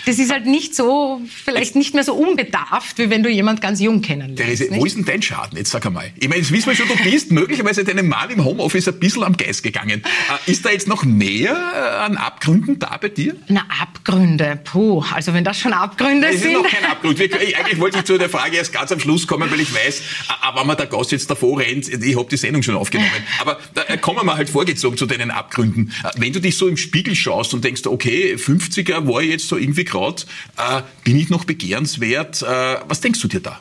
Das 0.05 0.19
ist 0.19 0.33
halt 0.33 0.47
nicht 0.47 0.75
so, 0.75 1.21
vielleicht 1.29 1.77
nicht 1.77 1.95
mehr 1.95 2.03
so 2.03 2.15
unbedarft, 2.15 2.99
wie 2.99 3.09
wenn 3.09 3.23
du 3.23 3.31
jemand 3.31 3.61
ganz 3.61 3.81
jung 3.81 4.03
kennenlernst. 4.03 4.43
Therese, 4.43 4.67
wo 4.73 4.85
ist 4.85 4.97
denn 4.97 5.05
dein 5.05 5.23
Schaden? 5.23 5.57
Jetzt 5.57 5.71
sag 5.71 5.87
einmal. 5.87 6.11
Ich 6.19 6.29
meine, 6.29 6.41
jetzt 6.41 6.51
wissen 6.51 6.71
wir 6.71 6.75
schon, 6.75 6.89
du 6.89 6.97
bist 7.05 7.31
möglicherweise 7.31 7.85
deinem 7.85 8.09
Mann 8.09 8.29
im 8.31 8.45
Homeoffice 8.45 8.89
ein 8.89 8.99
bisschen 8.99 9.23
am 9.23 9.37
Geist 9.37 9.63
gegangen. 9.63 10.03
Äh, 10.03 10.51
ist 10.51 10.65
da 10.65 10.71
jetzt 10.71 10.89
noch 10.89 11.05
mehr 11.05 11.53
äh, 11.53 12.05
an 12.05 12.17
Abgründen 12.17 12.81
da 12.81 12.99
bei 13.01 13.11
dir? 13.11 13.37
Na, 13.47 13.65
Abgründe, 13.81 14.59
puh. 14.65 15.05
Also 15.15 15.35
wenn 15.35 15.45
das 15.45 15.61
schon 15.61 15.73
Abgründe 15.73 16.33
das 16.33 16.41
sind. 16.41 16.55
Das 16.55 16.65
ist 16.65 16.73
noch 16.73 16.81
kein 16.81 16.91
Abgrund. 16.91 17.21
Eigentlich 17.21 17.79
wollte 17.79 17.99
ich 17.99 18.05
zu 18.05 18.19
der 18.19 18.29
Frage 18.29 18.57
erst 18.57 18.73
ganz 18.73 18.91
am 18.91 18.99
Schluss 18.99 19.29
kommen, 19.29 19.49
weil 19.49 19.61
ich 19.61 19.73
weiß, 19.73 20.01
äh, 20.01 20.59
wenn 20.59 20.67
man 20.67 20.77
der 20.77 20.87
Gast 20.87 21.13
jetzt 21.13 21.31
davor 21.31 21.61
rennt, 21.61 21.89
ich 21.89 22.19
habe 22.19 22.29
die 22.29 22.37
Sendung 22.37 22.65
schon 22.65 22.75
aufgenommen. 22.75 23.11
Aber 23.41 23.61
da 23.75 23.97
kommen 23.99 24.27
wir 24.27 24.35
halt 24.35 24.51
vorgezogen 24.51 24.99
zu 24.99 25.07
deinen 25.07 25.31
Abgründen. 25.31 25.72
Wenn 26.17 26.33
du 26.33 26.41
dich 26.41 26.57
so 26.57 26.69
im 26.69 26.77
Spiegel 26.77 27.15
schaust 27.15 27.55
und 27.55 27.65
denkst, 27.65 27.87
okay, 27.87 28.35
50er 28.35 29.07
war 29.07 29.23
jetzt 29.23 29.49
so 29.49 29.57
irgendwie 29.57 29.85
gerade, 29.85 30.23
äh, 30.57 30.83
bin 31.05 31.19
ich 31.19 31.29
noch 31.29 31.45
begehrenswert? 31.45 32.43
Äh, 32.43 32.77
was 32.87 33.01
denkst 33.01 33.21
du 33.21 33.29
dir 33.29 33.41
da? 33.41 33.61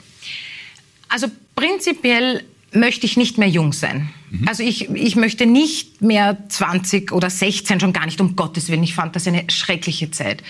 Also 1.09 1.27
prinzipiell 1.55 2.43
möchte 2.73 3.05
ich 3.05 3.17
nicht 3.17 3.37
mehr 3.37 3.49
jung 3.49 3.73
sein. 3.73 4.09
Mhm. 4.29 4.47
Also 4.47 4.63
ich, 4.63 4.89
ich 4.89 5.15
möchte 5.15 5.45
nicht 5.45 6.01
mehr 6.01 6.37
20 6.47 7.11
oder 7.11 7.29
16, 7.29 7.79
schon 7.79 7.91
gar 7.91 8.05
nicht, 8.05 8.21
um 8.21 8.35
Gottes 8.35 8.69
Willen. 8.69 8.83
Ich 8.83 8.95
fand 8.95 9.15
das 9.15 9.27
eine 9.27 9.43
schreckliche 9.49 10.11
Zeit. 10.11 10.41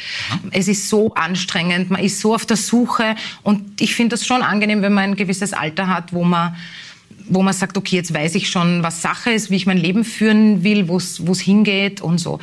Mhm. 0.44 0.50
Es 0.52 0.68
ist 0.68 0.88
so 0.88 1.14
anstrengend, 1.16 1.90
man 1.90 2.04
ist 2.04 2.20
so 2.20 2.36
auf 2.36 2.46
der 2.46 2.58
Suche 2.58 3.16
und 3.42 3.82
ich 3.82 3.96
finde 3.96 4.16
das 4.16 4.26
schon 4.26 4.44
angenehm, 4.44 4.82
wenn 4.82 4.94
man 4.94 5.12
ein 5.12 5.16
gewisses 5.16 5.54
Alter 5.54 5.88
hat, 5.88 6.14
wo 6.14 6.24
man 6.24 6.56
wo 7.30 7.42
man 7.42 7.54
sagt, 7.54 7.78
okay, 7.78 7.96
jetzt 7.96 8.14
weiß 8.14 8.36
ich 8.36 8.50
schon, 8.50 8.84
was 8.84 9.02
Sache 9.02 9.32
ist, 9.32 9.50
wie 9.50 9.56
ich 9.56 9.66
mein 9.66 9.78
Leben 9.78 10.04
führen 10.04 10.64
will, 10.64 10.88
wo 10.88 10.98
es 10.98 11.40
hingeht 11.40 12.02
und 12.02 12.18
so. 12.18 12.40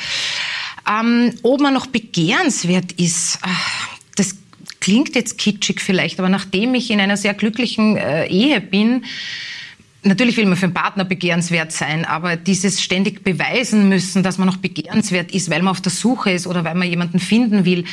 Ähm, 0.88 1.34
ob 1.42 1.60
man 1.60 1.74
noch 1.74 1.86
begehrenswert 1.86 2.92
ist, 2.92 3.38
ach, 3.42 3.88
das 4.16 4.36
klingt 4.80 5.14
jetzt 5.14 5.38
kitschig 5.38 5.80
vielleicht, 5.80 6.18
aber 6.18 6.28
nachdem 6.28 6.74
ich 6.74 6.90
in 6.90 7.00
einer 7.00 7.16
sehr 7.16 7.34
glücklichen 7.34 7.96
äh, 7.96 8.26
Ehe 8.26 8.60
bin, 8.60 9.04
Natürlich 10.04 10.36
will 10.36 10.46
man 10.46 10.56
für 10.56 10.66
einen 10.66 10.74
Partner 10.74 11.04
begehrenswert 11.04 11.72
sein, 11.72 12.04
aber 12.04 12.36
dieses 12.36 12.80
ständig 12.80 13.24
beweisen 13.24 13.88
müssen, 13.88 14.22
dass 14.22 14.38
man 14.38 14.46
noch 14.46 14.58
begehrenswert 14.58 15.32
ist, 15.32 15.50
weil 15.50 15.60
man 15.60 15.72
auf 15.72 15.80
der 15.80 15.90
Suche 15.90 16.30
ist 16.30 16.46
oder 16.46 16.64
weil 16.64 16.76
man 16.76 16.88
jemanden 16.88 17.18
finden 17.18 17.64
will, 17.64 17.84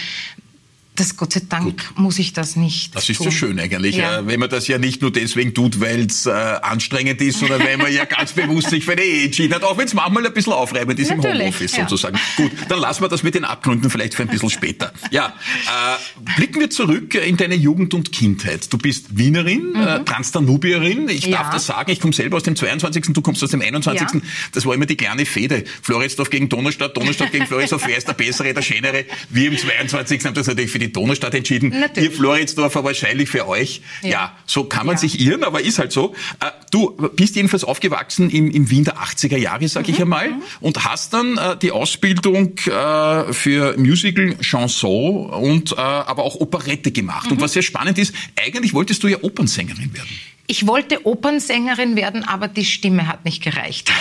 das 0.96 1.18
Gott 1.18 1.34
sei 1.34 1.42
Dank 1.48 1.64
Gut. 1.66 1.84
muss 1.96 2.20
ich 2.20 2.34
das 2.34 2.56
nicht. 2.56 2.96
Das 2.96 3.10
ist 3.10 3.18
tun. 3.18 3.26
so 3.26 3.32
schön 3.32 3.60
eigentlich, 3.60 3.98
ja. 3.98 4.20
äh, 4.20 4.28
wenn 4.28 4.40
man 4.40 4.50
das 4.50 4.68
ja 4.68 4.78
nicht 4.78 5.02
nur 5.02 5.12
deswegen 5.12 5.54
tut, 5.54 5.80
weil 5.80 6.06
es 6.06 6.26
äh, 6.26 6.32
anstrengend 6.32 7.22
ist, 7.22 7.40
sondern 7.40 7.62
weil 7.62 7.78
man 7.78 7.94
ja 7.94 8.06
ganz 8.06 8.34
bewusst 8.34 8.70
sich 8.70 8.86
für 8.86 8.94
eine 8.94 9.02
Ehe 9.02 9.26
entschieden 9.26 9.54
hat, 9.54 9.64
auch 9.64 9.78
wenn 9.78 9.88
es 9.88 9.94
manchmal 9.94 10.26
ein 10.26 10.34
bisschen 10.34 10.54
aufreibend 10.54 11.00
ist 11.00 11.10
Natürlich, 11.10 11.34
im 11.34 11.40
Homeoffice 11.42 11.76
ja. 11.76 11.84
sozusagen. 11.84 12.18
Gut, 12.38 12.52
dann 12.70 12.80
lassen 12.80 13.04
wir 13.04 13.10
das 13.10 13.24
mit 13.24 13.36
den 13.36 13.44
Abgründen 13.44 13.90
vielleicht 13.90 14.16
für 14.16 14.24
ein 14.24 14.30
bisschen 14.30 14.50
später. 14.50 14.94
Ja, 15.12 15.34
äh, 15.66 16.32
blicken 16.38 16.60
wir 16.60 16.70
zurück 16.70 17.16
in 17.16 17.38
deine 17.38 17.56
Jugend 17.56 17.94
und 17.94 18.12
Kindheit. 18.12 18.72
Du 18.72 18.78
bist 18.78 19.18
Wienerin, 19.18 19.74
mhm. 19.74 19.88
äh, 19.88 20.04
Transdanubierin. 20.06 21.10
Ich 21.10 21.26
ja. 21.26 21.40
darf 21.40 21.52
das 21.52 21.66
sagen, 21.66 21.92
ich 21.92 22.00
komme 22.00 22.14
selber 22.14 22.38
aus 22.38 22.44
dem 22.44 22.56
22., 22.56 23.06
du 23.10 23.22
kommst 23.22 23.44
aus 23.44 23.52
dem 23.52 23.62
21. 23.62 24.08
Ja. 24.14 24.22
Das 24.54 24.66
war 24.66 24.74
immer 24.74 24.86
die 24.86 24.96
kleine 24.96 25.26
Fehde. 25.26 25.66
Floridsdorf 25.82 26.30
gegen 26.30 26.50
Donaustadt, 26.50 26.96
Donaustadt 26.96 27.32
gegen 27.32 27.48
Floridsdorf, 27.48 27.86
wer 27.88 27.98
ist 27.98 28.08
der 28.08 28.14
Bessere, 28.14 28.54
der 28.54 28.62
Schönere? 28.62 29.06
Wir 29.30 29.52
im 29.52 29.58
22. 29.58 30.26
haben 30.26 30.34
das 30.34 30.48
natürlich 30.48 30.72
für 30.72 30.80
die 30.80 30.85
die 30.88 30.94
Donaustadt 30.94 31.34
entschieden. 31.34 31.70
Natürlich. 31.70 32.12
Ihr 32.12 32.16
Floridsdorfer 32.16 32.84
wahrscheinlich 32.84 33.30
für 33.30 33.48
euch. 33.48 33.82
Ja, 34.02 34.10
ja 34.10 34.38
so 34.46 34.64
kann 34.66 34.86
man 34.86 34.96
ja. 34.96 35.00
sich 35.00 35.20
irren, 35.20 35.44
aber 35.44 35.62
ist 35.62 35.80
halt 35.80 35.92
so. 35.92 36.14
Äh, 36.40 36.52
du 36.72 36.92
bist 37.16 37.36
jedenfalls 37.36 37.64
aufgewachsen 37.64 38.30
im, 38.30 38.52
im 38.52 38.70
Wien 38.70 38.84
der 38.84 38.98
80er 38.98 39.38
Jahre, 39.38 39.68
sag 39.68 39.88
mhm. 39.88 39.94
ich 39.94 40.02
einmal, 40.02 40.30
mhm. 40.30 40.42
und 40.62 40.86
hast 40.86 41.14
dann 41.14 41.38
äh, 41.38 41.58
die 41.58 41.72
Ausbildung 41.72 42.58
äh, 42.66 43.34
für 43.34 43.78
Musical, 43.78 44.36
Chanson 44.42 45.30
und 45.30 45.72
äh, 45.72 45.76
aber 45.76 46.24
auch 46.24 46.36
Operette 46.36 46.92
gemacht. 46.92 47.28
Mhm. 47.28 47.34
Und 47.34 47.42
was 47.42 47.54
sehr 47.54 47.62
spannend 47.62 47.98
ist, 47.98 48.14
eigentlich 48.36 48.74
wolltest 48.74 49.04
du 49.04 49.08
ja 49.08 49.18
Opernsängerin 49.22 49.94
werden. 49.94 50.10
Ich 50.48 50.68
wollte 50.68 51.08
Opernsängerin 51.08 51.96
werden, 51.96 52.24
aber 52.24 52.48
die 52.48 52.66
Stimme 52.66 53.08
hat 53.08 53.26
nicht 53.26 53.44
gereicht. 53.44 53.92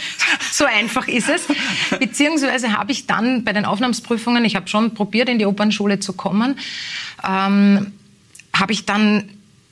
so 0.52 0.66
einfach 0.66 1.08
ist 1.08 1.30
es. 1.30 1.46
Beziehungsweise 1.98 2.76
habe 2.76 2.92
ich 2.92 3.06
dann 3.06 3.44
bei 3.44 3.52
den 3.52 3.64
Aufnahmsprüfungen, 3.64 4.44
ich 4.44 4.54
habe 4.54 4.68
schon 4.68 4.94
probiert, 4.94 5.28
in 5.28 5.38
die 5.38 5.46
Opernschule 5.46 6.00
zu 6.00 6.12
kommen, 6.12 6.58
ähm, 7.26 7.92
habe 8.54 8.72
ich 8.72 8.84
dann 8.84 9.30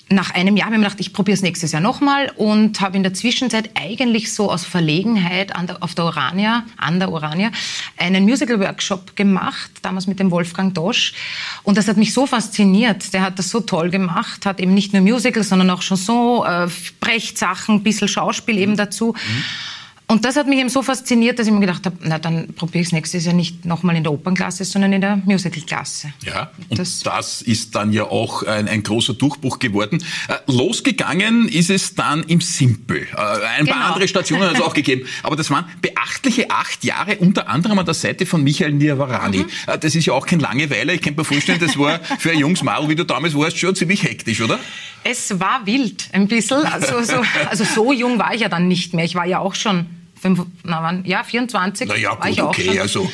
nach 0.08 0.30
einem 0.34 0.56
Jahr 0.56 0.66
habe 0.66 0.74
ich 0.74 0.80
mir 0.80 0.86
gedacht, 0.86 1.00
ich 1.00 1.12
probiere 1.12 1.34
es 1.34 1.42
nächstes 1.42 1.72
Jahr 1.72 1.80
nochmal 1.80 2.30
und 2.36 2.80
habe 2.80 2.96
in 2.96 3.02
der 3.02 3.14
Zwischenzeit 3.14 3.70
eigentlich 3.74 4.32
so 4.34 4.50
aus 4.50 4.64
Verlegenheit 4.64 5.54
an 5.54 5.66
der, 5.66 5.82
auf 5.82 5.94
der 5.94 6.04
Urania, 6.04 6.64
an 6.76 6.98
der 6.98 7.10
Urania, 7.10 7.50
einen 7.96 8.24
Musical-Workshop 8.24 9.16
gemacht, 9.16 9.70
damals 9.82 10.06
mit 10.06 10.20
dem 10.20 10.30
Wolfgang 10.30 10.74
Dosch. 10.74 11.14
Und 11.62 11.78
das 11.78 11.88
hat 11.88 11.96
mich 11.96 12.12
so 12.12 12.26
fasziniert. 12.26 13.12
Der 13.14 13.22
hat 13.22 13.38
das 13.38 13.50
so 13.50 13.60
toll 13.60 13.90
gemacht, 13.90 14.44
hat 14.44 14.60
eben 14.60 14.74
nicht 14.74 14.92
nur 14.92 15.02
Musical, 15.02 15.42
sondern 15.42 15.70
auch 15.70 15.80
Chanson, 15.80 16.46
äh, 16.46 16.68
Brecht-Sachen, 17.00 17.82
bisschen 17.82 18.08
Schauspiel 18.08 18.58
eben 18.58 18.76
dazu. 18.76 19.14
Mhm. 19.14 19.44
Und 20.12 20.26
das 20.26 20.36
hat 20.36 20.46
mich 20.46 20.58
eben 20.58 20.68
so 20.68 20.82
fasziniert, 20.82 21.38
dass 21.38 21.46
ich 21.46 21.54
mir 21.54 21.60
gedacht 21.60 21.86
habe, 21.86 21.96
na 22.02 22.18
dann 22.18 22.52
probiere 22.52 22.82
ich 22.82 22.88
es 22.88 22.92
nächstes 22.92 23.24
Jahr 23.24 23.32
nicht 23.32 23.64
nochmal 23.64 23.96
in 23.96 24.02
der 24.02 24.12
Opernklasse, 24.12 24.66
sondern 24.66 24.92
in 24.92 25.00
der 25.00 25.16
Musicalklasse. 25.16 26.12
Ja, 26.26 26.50
und 26.68 26.78
das, 26.78 27.00
das, 27.00 27.40
ist 27.40 27.74
dann 27.74 27.94
ja 27.94 28.04
auch 28.04 28.42
ein, 28.42 28.68
ein 28.68 28.82
großer 28.82 29.14
Durchbruch 29.14 29.58
geworden. 29.58 30.04
Äh, 30.28 30.34
losgegangen 30.52 31.48
ist 31.48 31.70
es 31.70 31.94
dann 31.94 32.24
im 32.24 32.42
Simple. 32.42 33.00
Äh, 33.00 33.06
ein 33.16 33.64
genau. 33.64 33.78
paar 33.78 33.86
andere 33.86 34.06
Stationen 34.06 34.42
hat 34.50 34.56
es 34.56 34.60
auch 34.60 34.74
gegeben. 34.74 35.06
Aber 35.22 35.34
das 35.34 35.50
waren 35.50 35.64
beachtliche 35.80 36.50
acht 36.50 36.84
Jahre, 36.84 37.16
unter 37.16 37.48
anderem 37.48 37.78
an 37.78 37.86
der 37.86 37.94
Seite 37.94 38.26
von 38.26 38.44
Michael 38.44 38.72
Niavarani. 38.72 39.38
Mhm. 39.38 39.46
Äh, 39.66 39.78
das 39.78 39.94
ist 39.94 40.04
ja 40.04 40.12
auch 40.12 40.26
kein 40.26 40.40
Langeweile. 40.40 40.92
Ich 40.92 41.00
kann 41.00 41.14
mir 41.16 41.24
vorstellen, 41.24 41.58
das 41.58 41.78
war 41.78 42.00
für 42.18 42.32
ein 42.32 42.38
junges 42.38 42.62
Mal, 42.62 42.86
wie 42.86 42.96
du 42.96 43.06
damals 43.06 43.34
warst, 43.34 43.56
schon 43.56 43.74
ziemlich 43.74 44.02
hektisch, 44.02 44.42
oder? 44.42 44.58
Es 45.04 45.40
war 45.40 45.64
wild, 45.64 46.10
ein 46.12 46.28
bisschen. 46.28 46.66
Also 46.66 47.02
so, 47.02 47.22
also 47.48 47.64
so 47.64 47.94
jung 47.94 48.18
war 48.18 48.34
ich 48.34 48.42
ja 48.42 48.50
dann 48.50 48.68
nicht 48.68 48.92
mehr. 48.92 49.06
Ich 49.06 49.14
war 49.14 49.24
ja 49.24 49.38
auch 49.38 49.54
schon 49.54 49.86
fünf, 50.22 50.46
na, 50.62 50.82
wann, 50.82 51.04
ja, 51.04 51.24
24 51.24 51.88
na 51.88 51.96
ja, 51.96 52.18
war 52.18 52.28
ich 52.28 52.40
auch 52.40 52.48
okay, 52.48 52.64
schon. 52.64 52.78
Also, 52.78 53.12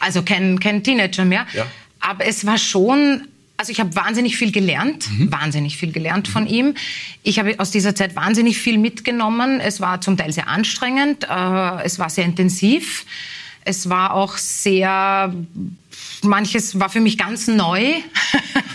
also 0.00 0.22
kein, 0.22 0.58
kein 0.58 0.82
Teenager 0.82 1.24
mehr. 1.24 1.46
Ja. 1.52 1.66
Aber 2.00 2.26
es 2.26 2.46
war 2.46 2.58
schon, 2.58 3.28
also 3.56 3.70
ich 3.70 3.78
habe 3.78 3.94
wahnsinnig 3.94 4.36
viel 4.36 4.50
gelernt, 4.50 5.08
mhm. 5.10 5.30
wahnsinnig 5.30 5.76
viel 5.76 5.92
gelernt 5.92 6.28
mhm. 6.28 6.32
von 6.32 6.46
ihm. 6.46 6.74
Ich 7.22 7.38
habe 7.38 7.54
aus 7.58 7.70
dieser 7.70 7.94
Zeit 7.94 8.16
wahnsinnig 8.16 8.58
viel 8.58 8.78
mitgenommen. 8.78 9.60
Es 9.60 9.80
war 9.80 10.00
zum 10.00 10.16
Teil 10.16 10.32
sehr 10.32 10.48
anstrengend, 10.48 11.24
äh, 11.24 11.84
es 11.84 11.98
war 11.98 12.08
sehr 12.10 12.24
intensiv. 12.24 13.04
Es 13.68 13.88
war 13.88 14.14
auch 14.14 14.36
sehr, 14.36 15.34
manches 16.22 16.78
war 16.78 16.88
für 16.88 17.00
mich 17.00 17.18
ganz 17.18 17.48
neu. 17.48 17.82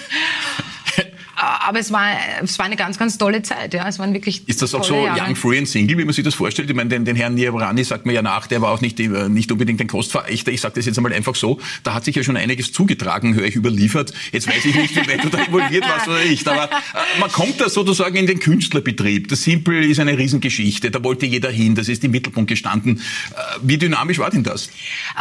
aber 1.41 1.79
es 1.79 1.91
war, 1.91 2.07
es 2.43 2.59
war 2.59 2.67
eine 2.67 2.75
ganz, 2.75 2.99
ganz 2.99 3.17
tolle 3.17 3.41
Zeit. 3.41 3.73
Ja. 3.73 3.87
Es 3.87 3.97
waren 3.97 4.13
wirklich 4.13 4.47
Ist 4.47 4.61
das 4.61 4.75
auch 4.75 4.83
so 4.83 4.95
Jahre. 4.95 5.29
Young, 5.29 5.35
Free 5.35 5.57
and 5.57 5.67
Single, 5.67 5.97
wie 5.97 6.05
man 6.05 6.13
sich 6.13 6.23
das 6.23 6.35
vorstellt? 6.35 6.69
Ich 6.69 6.75
meine, 6.75 6.89
den, 6.89 7.03
den 7.03 7.15
Herrn 7.15 7.33
Niavrani 7.33 7.83
sagt 7.83 8.05
mir 8.05 8.13
ja 8.13 8.21
nach, 8.21 8.45
der 8.45 8.61
war 8.61 8.71
auch 8.71 8.81
nicht, 8.81 8.99
nicht 8.99 9.51
unbedingt 9.51 9.81
ein 9.81 9.87
Kostverächter. 9.87 10.51
Ich 10.51 10.61
sage 10.61 10.75
das 10.75 10.85
jetzt 10.85 10.97
einmal 10.97 11.13
einfach 11.13 11.33
so. 11.33 11.59
Da 11.83 11.95
hat 11.95 12.05
sich 12.05 12.15
ja 12.15 12.23
schon 12.23 12.37
einiges 12.37 12.71
zugetragen, 12.71 13.33
höre 13.33 13.45
ich, 13.45 13.55
überliefert. 13.55 14.13
Jetzt 14.31 14.47
weiß 14.47 14.65
ich 14.65 14.75
nicht, 14.75 14.95
wie 14.95 15.09
weit 15.09 15.23
du 15.23 15.29
da 15.29 15.39
involviert 15.39 15.87
warst 15.89 16.07
oder 16.07 16.23
nicht. 16.23 16.47
Aber 16.47 16.65
äh, 16.65 17.19
man 17.19 17.31
kommt 17.31 17.59
da 17.59 17.69
sozusagen 17.69 18.15
in 18.15 18.27
den 18.27 18.39
Künstlerbetrieb. 18.39 19.27
Das 19.27 19.41
Simple 19.41 19.83
ist 19.85 19.99
eine 19.99 20.17
Riesengeschichte. 20.17 20.91
Da 20.91 21.03
wollte 21.03 21.25
jeder 21.25 21.49
hin. 21.49 21.73
Das 21.73 21.89
ist 21.89 22.03
im 22.03 22.11
Mittelpunkt 22.11 22.49
gestanden. 22.49 22.97
Äh, 23.31 23.59
wie 23.63 23.79
dynamisch 23.79 24.19
war 24.19 24.29
denn 24.29 24.43
das? 24.43 24.69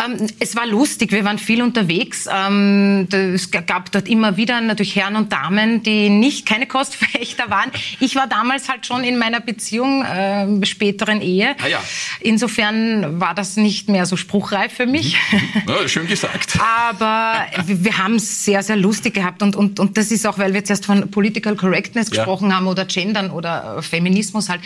Ähm, 0.05 0.27
es 0.39 0.55
war 0.55 0.67
lustig. 0.67 1.13
Wir 1.13 1.25
waren 1.25 1.39
viel 1.39 1.63
unterwegs. 1.63 2.29
Ähm, 2.31 3.09
es 3.11 3.51
gab 3.51 3.91
dort 3.91 4.09
immer 4.09 4.37
wieder 4.37 4.61
natürlich 4.61 4.97
Herren 4.97 5.17
und 5.17 5.33
Damen, 5.33 5.83
die 5.83 6.10
nicht 6.19 6.47
keine 6.47 6.67
Kostverächter 6.67 7.51
waren. 7.51 7.71
Ich 8.01 8.17
war 8.17 8.27
damals 8.27 8.69
halt 8.69 8.87
schon 8.87 9.05
in 9.05 9.19
meiner 9.19 9.41
Beziehung, 9.41 10.05
äh, 10.05 10.67
späteren 10.67 11.21
Ehe. 11.21 11.55
Ah, 11.63 11.69
ja. 11.69 11.83
Insofern 12.21 13.21
war 13.21 13.35
das 13.35 13.57
nicht 13.57 13.89
mehr 13.89 14.07
so 14.07 14.17
spruchreif 14.17 14.73
für 14.73 14.87
mich. 14.87 15.17
Mhm. 15.31 15.41
Ja, 15.69 15.89
schön 15.89 16.07
gesagt. 16.07 16.59
Aber 16.89 17.47
wir 17.67 17.99
haben 17.99 18.17
es 18.17 18.45
sehr, 18.45 18.63
sehr 18.63 18.77
lustig 18.77 19.15
gehabt 19.15 19.43
und, 19.43 19.57
und, 19.57 19.79
und 19.79 19.97
das 19.97 20.11
ist 20.11 20.27
auch, 20.27 20.39
weil 20.39 20.53
wir 20.53 20.61
jetzt 20.61 20.71
erst 20.71 20.87
von 20.87 21.11
Political 21.11 21.57
Correctness 21.57 22.11
gesprochen 22.11 22.51
ja. 22.51 22.57
haben 22.57 22.67
oder 22.67 22.85
Gendern 22.85 23.31
oder 23.31 23.83
Feminismus 23.83 24.49
halt. 24.49 24.61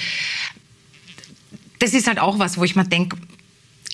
Das 1.78 1.92
ist 1.92 2.06
halt 2.06 2.18
auch 2.18 2.38
was, 2.38 2.56
wo 2.56 2.64
ich 2.64 2.76
mir 2.76 2.84
denke, 2.84 3.16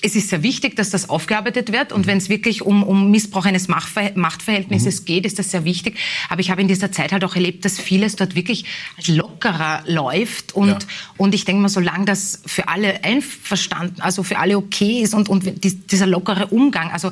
es 0.01 0.15
ist 0.15 0.29
sehr 0.29 0.43
wichtig, 0.43 0.75
dass 0.75 0.89
das 0.89 1.09
aufgearbeitet 1.09 1.71
wird. 1.71 1.91
Und 1.91 2.01
mhm. 2.01 2.07
wenn 2.07 2.17
es 2.17 2.29
wirklich 2.29 2.61
um, 2.61 2.83
um 2.83 3.11
Missbrauch 3.11 3.45
eines 3.45 3.67
Machtver 3.67 4.11
Machtverhältnisses 4.15 5.01
mhm. 5.01 5.05
geht, 5.05 5.25
ist 5.25 5.39
das 5.39 5.51
sehr 5.51 5.63
wichtig. 5.63 5.97
Aber 6.29 6.41
ich 6.41 6.49
habe 6.49 6.61
in 6.61 6.67
dieser 6.67 6.91
Zeit 6.91 7.11
halt 7.11 7.23
auch 7.23 7.35
erlebt, 7.35 7.65
dass 7.65 7.79
vieles 7.79 8.15
dort 8.15 8.35
wirklich 8.35 8.65
lockerer 9.07 9.83
läuft. 9.85 10.53
Und, 10.53 10.69
ja. 10.69 10.77
und 11.17 11.35
ich 11.35 11.45
denke 11.45 11.61
mal, 11.61 11.69
solange 11.69 12.05
das 12.05 12.41
für 12.45 12.67
alle 12.67 13.03
einverstanden, 13.03 14.01
also 14.01 14.23
für 14.23 14.37
alle 14.37 14.57
okay 14.57 15.01
ist 15.01 15.13
und, 15.13 15.29
und 15.29 15.63
dieser 15.63 16.07
lockere 16.07 16.47
Umgang, 16.47 16.91
also 16.91 17.11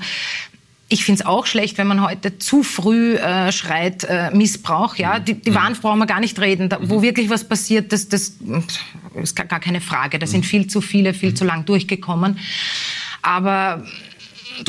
ich 0.91 1.05
finde 1.05 1.21
es 1.21 1.25
auch 1.27 1.45
schlecht, 1.45 1.77
wenn 1.77 1.85
man 1.85 2.01
heute 2.01 2.39
zu 2.39 2.63
früh 2.63 3.15
äh, 3.15 3.51
schreit 3.51 4.05
äh, 4.05 4.31
Missbrauch. 4.31 4.95
Ja, 4.95 5.19
die, 5.19 5.35
die 5.35 5.51
mhm. 5.51 5.55
Wahrheit 5.55 5.81
brauchen 5.81 5.99
wir 5.99 6.07
gar 6.07 6.19
nicht 6.19 6.39
reden. 6.39 6.67
Da, 6.67 6.79
wo 6.81 6.97
mhm. 6.97 7.01
wirklich 7.03 7.29
was 7.29 7.47
passiert, 7.47 7.93
das, 7.93 8.09
das 8.09 8.33
ist 9.13 9.35
gar, 9.35 9.59
keine 9.59 9.81
Frage. 9.81 10.17
Da 10.17 10.25
sind 10.25 10.41
mhm. 10.41 10.49
viel 10.49 10.67
zu 10.67 10.81
viele, 10.81 11.13
viel 11.13 11.35
zu 11.35 11.45
lang 11.45 11.65
durchgekommen. 11.65 12.39
Aber 13.21 13.85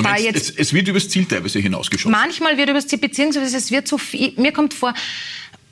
meinst, 0.03 0.25
jetzt, 0.25 0.51
es, 0.51 0.57
es, 0.57 0.73
wird 0.75 0.89
übers 0.89 1.09
Ziel 1.09 1.25
teilweise 1.25 1.59
hinausgeschossen. 1.59 2.13
Manchmal 2.13 2.59
wird 2.59 2.69
übers 2.69 2.87
Ziel, 2.87 2.99
beziehungsweise 2.99 3.57
es 3.57 3.71
wird 3.71 3.89
so 3.89 3.97
viel. 3.97 4.35
Mir 4.37 4.53
kommt 4.53 4.75
vor, 4.75 4.93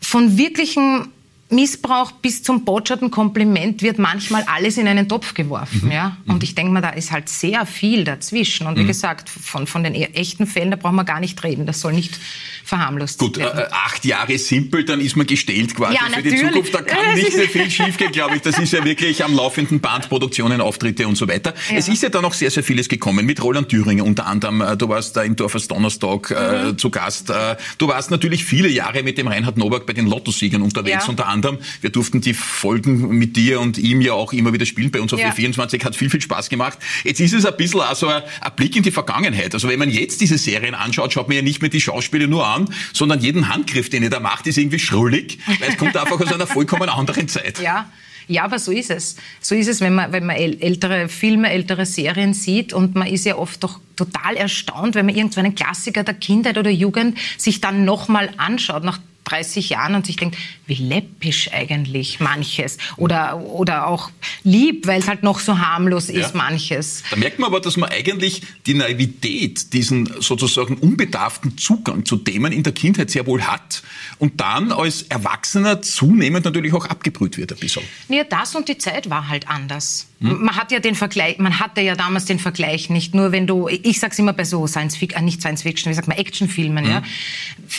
von 0.00 0.38
wirklichen 0.38 1.08
Missbrauch 1.50 2.12
bis 2.12 2.42
zum 2.42 2.64
botscherten 2.64 3.10
Kompliment 3.10 3.82
wird 3.82 3.98
manchmal 3.98 4.42
alles 4.44 4.76
in 4.76 4.86
einen 4.86 5.08
Topf 5.08 5.32
geworfen. 5.32 5.86
Mhm. 5.86 5.92
Ja? 5.92 6.16
Und 6.26 6.36
mhm. 6.36 6.42
ich 6.42 6.54
denke 6.54 6.72
mal, 6.72 6.82
da 6.82 6.90
ist 6.90 7.10
halt 7.10 7.30
sehr 7.30 7.64
viel 7.64 8.04
dazwischen. 8.04 8.66
Und 8.66 8.76
wie 8.76 8.82
mhm. 8.82 8.88
gesagt, 8.88 9.30
von, 9.30 9.66
von 9.66 9.82
den 9.82 9.94
e-, 9.94 10.10
echten 10.12 10.46
Fällen, 10.46 10.70
da 10.70 10.76
brauchen 10.76 10.96
wir 10.96 11.04
gar 11.04 11.20
nicht 11.20 11.42
reden. 11.42 11.64
Das 11.64 11.80
soll 11.80 11.94
nicht 11.94 12.18
verharmlost 12.64 13.18
Gut, 13.18 13.38
werden. 13.38 13.56
Gut, 13.56 13.64
äh, 13.64 13.72
acht 13.72 14.04
Jahre 14.04 14.36
simpel, 14.36 14.84
dann 14.84 15.00
ist 15.00 15.16
man 15.16 15.26
gestellt 15.26 15.74
quasi 15.74 15.94
ja, 15.94 16.02
für 16.14 16.22
die 16.22 16.36
Zukunft. 16.36 16.74
Da 16.74 16.82
kann 16.82 17.14
nicht 17.14 17.34
mehr 17.34 17.48
viel 17.48 17.70
schiefgehen, 17.70 18.12
glaube 18.12 18.36
ich. 18.36 18.42
Das 18.42 18.58
ist 18.58 18.74
ja 18.74 18.84
wirklich 18.84 19.24
am 19.24 19.34
laufenden 19.34 19.80
Band, 19.80 20.10
Produktionen, 20.10 20.60
Auftritte 20.60 21.08
und 21.08 21.16
so 21.16 21.26
weiter. 21.28 21.54
Ja. 21.70 21.78
Es 21.78 21.88
ist 21.88 22.02
ja 22.02 22.10
dann 22.10 22.22
noch 22.22 22.34
sehr, 22.34 22.50
sehr 22.50 22.62
vieles 22.62 22.90
gekommen. 22.90 23.24
Mit 23.24 23.42
Roland 23.42 23.70
Thüringer 23.70 24.04
unter 24.04 24.26
anderem. 24.26 24.60
Äh, 24.60 24.76
du 24.76 24.90
warst 24.90 25.16
da 25.16 25.22
im 25.22 25.34
Dorfers 25.34 25.66
Donnerstag 25.66 26.30
äh, 26.30 26.64
mhm. 26.64 26.78
zu 26.78 26.90
Gast. 26.90 27.30
Äh, 27.30 27.56
du 27.78 27.88
warst 27.88 28.10
natürlich 28.10 28.44
viele 28.44 28.68
Jahre 28.68 29.02
mit 29.02 29.16
dem 29.16 29.28
Reinhard 29.28 29.56
Nowak 29.56 29.86
bei 29.86 29.94
den 29.94 30.06
Lottosiegern 30.06 30.60
unterwegs, 30.60 31.04
ja. 31.04 31.08
unter 31.08 31.26
anderem 31.26 31.37
anderem. 31.38 31.58
Wir 31.80 31.90
durften 31.90 32.20
die 32.20 32.34
Folgen 32.34 33.08
mit 33.16 33.36
dir 33.36 33.60
und 33.60 33.78
ihm 33.78 34.00
ja 34.00 34.12
auch 34.12 34.32
immer 34.32 34.52
wieder 34.52 34.66
spielen 34.66 34.90
bei 34.90 35.00
uns 35.00 35.12
auf 35.12 35.20
ja. 35.20 35.32
24 35.32 35.84
Hat 35.84 35.96
viel, 35.96 36.10
viel 36.10 36.20
Spaß 36.20 36.48
gemacht. 36.48 36.78
Jetzt 37.04 37.20
ist 37.20 37.32
es 37.32 37.46
ein 37.46 37.56
bisschen 37.56 37.80
also 37.80 38.08
ein, 38.08 38.22
ein 38.40 38.52
Blick 38.56 38.76
in 38.76 38.82
die 38.82 38.90
Vergangenheit. 38.90 39.54
Also 39.54 39.68
wenn 39.68 39.78
man 39.78 39.90
jetzt 39.90 40.20
diese 40.20 40.38
Serien 40.38 40.74
anschaut, 40.74 41.12
schaut 41.12 41.28
man 41.28 41.36
ja 41.36 41.42
nicht 41.42 41.62
mehr 41.62 41.70
die 41.70 41.80
Schauspieler 41.80 42.26
nur 42.26 42.46
an, 42.46 42.72
sondern 42.92 43.20
jeden 43.20 43.48
Handgriff, 43.48 43.88
den 43.88 44.02
ihr 44.02 44.10
da 44.10 44.20
macht, 44.20 44.46
ist 44.46 44.58
irgendwie 44.58 44.78
schrullig, 44.78 45.38
weil 45.60 45.70
es 45.70 45.76
kommt 45.76 45.96
einfach 45.96 46.20
aus 46.20 46.32
einer 46.32 46.46
vollkommen 46.58 46.88
anderen 46.88 47.28
Zeit. 47.28 47.60
Ja. 47.60 47.90
Ja, 48.30 48.44
aber 48.44 48.58
so 48.58 48.70
ist 48.70 48.90
es. 48.90 49.16
So 49.40 49.54
ist 49.54 49.68
es, 49.68 49.80
wenn 49.80 49.94
man, 49.94 50.12
wenn 50.12 50.26
man 50.26 50.36
ältere 50.36 51.08
Filme, 51.08 51.50
ältere 51.50 51.86
Serien 51.86 52.34
sieht 52.34 52.74
und 52.74 52.94
man 52.94 53.06
ist 53.06 53.24
ja 53.24 53.36
oft 53.36 53.64
doch 53.64 53.80
total 53.96 54.36
erstaunt, 54.36 54.94
wenn 54.94 55.06
man 55.06 55.16
irgendeinen 55.16 55.54
Klassiker 55.54 56.04
der 56.04 56.12
Kindheit 56.12 56.58
oder 56.58 56.70
Jugend 56.70 57.16
sich 57.38 57.62
dann 57.62 57.86
nochmal 57.86 58.28
anschaut, 58.36 58.84
nach 58.84 59.00
30 59.24 59.70
Jahren 59.70 59.94
und 59.94 60.06
sich 60.06 60.16
denkt, 60.16 60.36
wie 60.68 60.74
läppisch 60.74 61.50
eigentlich 61.52 62.20
manches. 62.20 62.78
Oder, 62.96 63.38
oder 63.38 63.86
auch 63.86 64.10
lieb, 64.44 64.86
weil 64.86 65.00
es 65.00 65.08
halt 65.08 65.22
noch 65.22 65.40
so 65.40 65.58
harmlos 65.58 66.08
ist, 66.08 66.34
ja. 66.34 66.36
manches. 66.36 67.02
Da 67.10 67.16
merkt 67.16 67.38
man 67.38 67.48
aber, 67.48 67.60
dass 67.60 67.76
man 67.76 67.90
eigentlich 67.90 68.42
die 68.66 68.74
Naivität, 68.74 69.72
diesen 69.72 70.10
sozusagen 70.20 70.76
unbedarften 70.76 71.56
Zugang 71.56 72.04
zu 72.04 72.16
Themen 72.16 72.52
in 72.52 72.62
der 72.62 72.72
Kindheit 72.72 73.10
sehr 73.10 73.26
wohl 73.26 73.42
hat 73.42 73.82
und 74.18 74.40
dann 74.40 74.70
als 74.72 75.02
Erwachsener 75.02 75.80
zunehmend 75.82 76.44
natürlich 76.44 76.72
auch 76.74 76.84
abgebrüht 76.84 77.38
wird 77.38 77.52
ein 77.52 77.58
bisschen. 77.58 77.82
Ja, 78.08 78.24
das 78.24 78.54
und 78.54 78.68
die 78.68 78.78
Zeit 78.78 79.10
war 79.10 79.28
halt 79.28 79.48
anders. 79.48 80.06
Hm? 80.20 80.42
Man 80.42 80.56
hat 80.56 80.72
ja 80.72 80.80
den 80.80 80.94
Vergleich, 80.94 81.38
man 81.38 81.60
hatte 81.60 81.80
ja 81.80 81.94
damals 81.94 82.24
den 82.24 82.38
Vergleich 82.38 82.90
nicht. 82.90 83.14
Nur 83.14 83.32
wenn 83.32 83.46
du, 83.46 83.68
ich 83.68 84.00
sag's 84.00 84.18
immer 84.18 84.32
bei 84.32 84.44
so 84.44 84.66
Science 84.66 84.96
Fiction, 84.96 85.22
äh, 85.22 85.24
nicht 85.24 85.40
Science 85.40 85.62
Fiction, 85.62 85.90
wie 85.90 85.94
sagt 85.94 86.08
man, 86.08 86.18
Actionfilmen, 86.18 86.84
hm. 86.84 86.90
ja. 86.90 87.02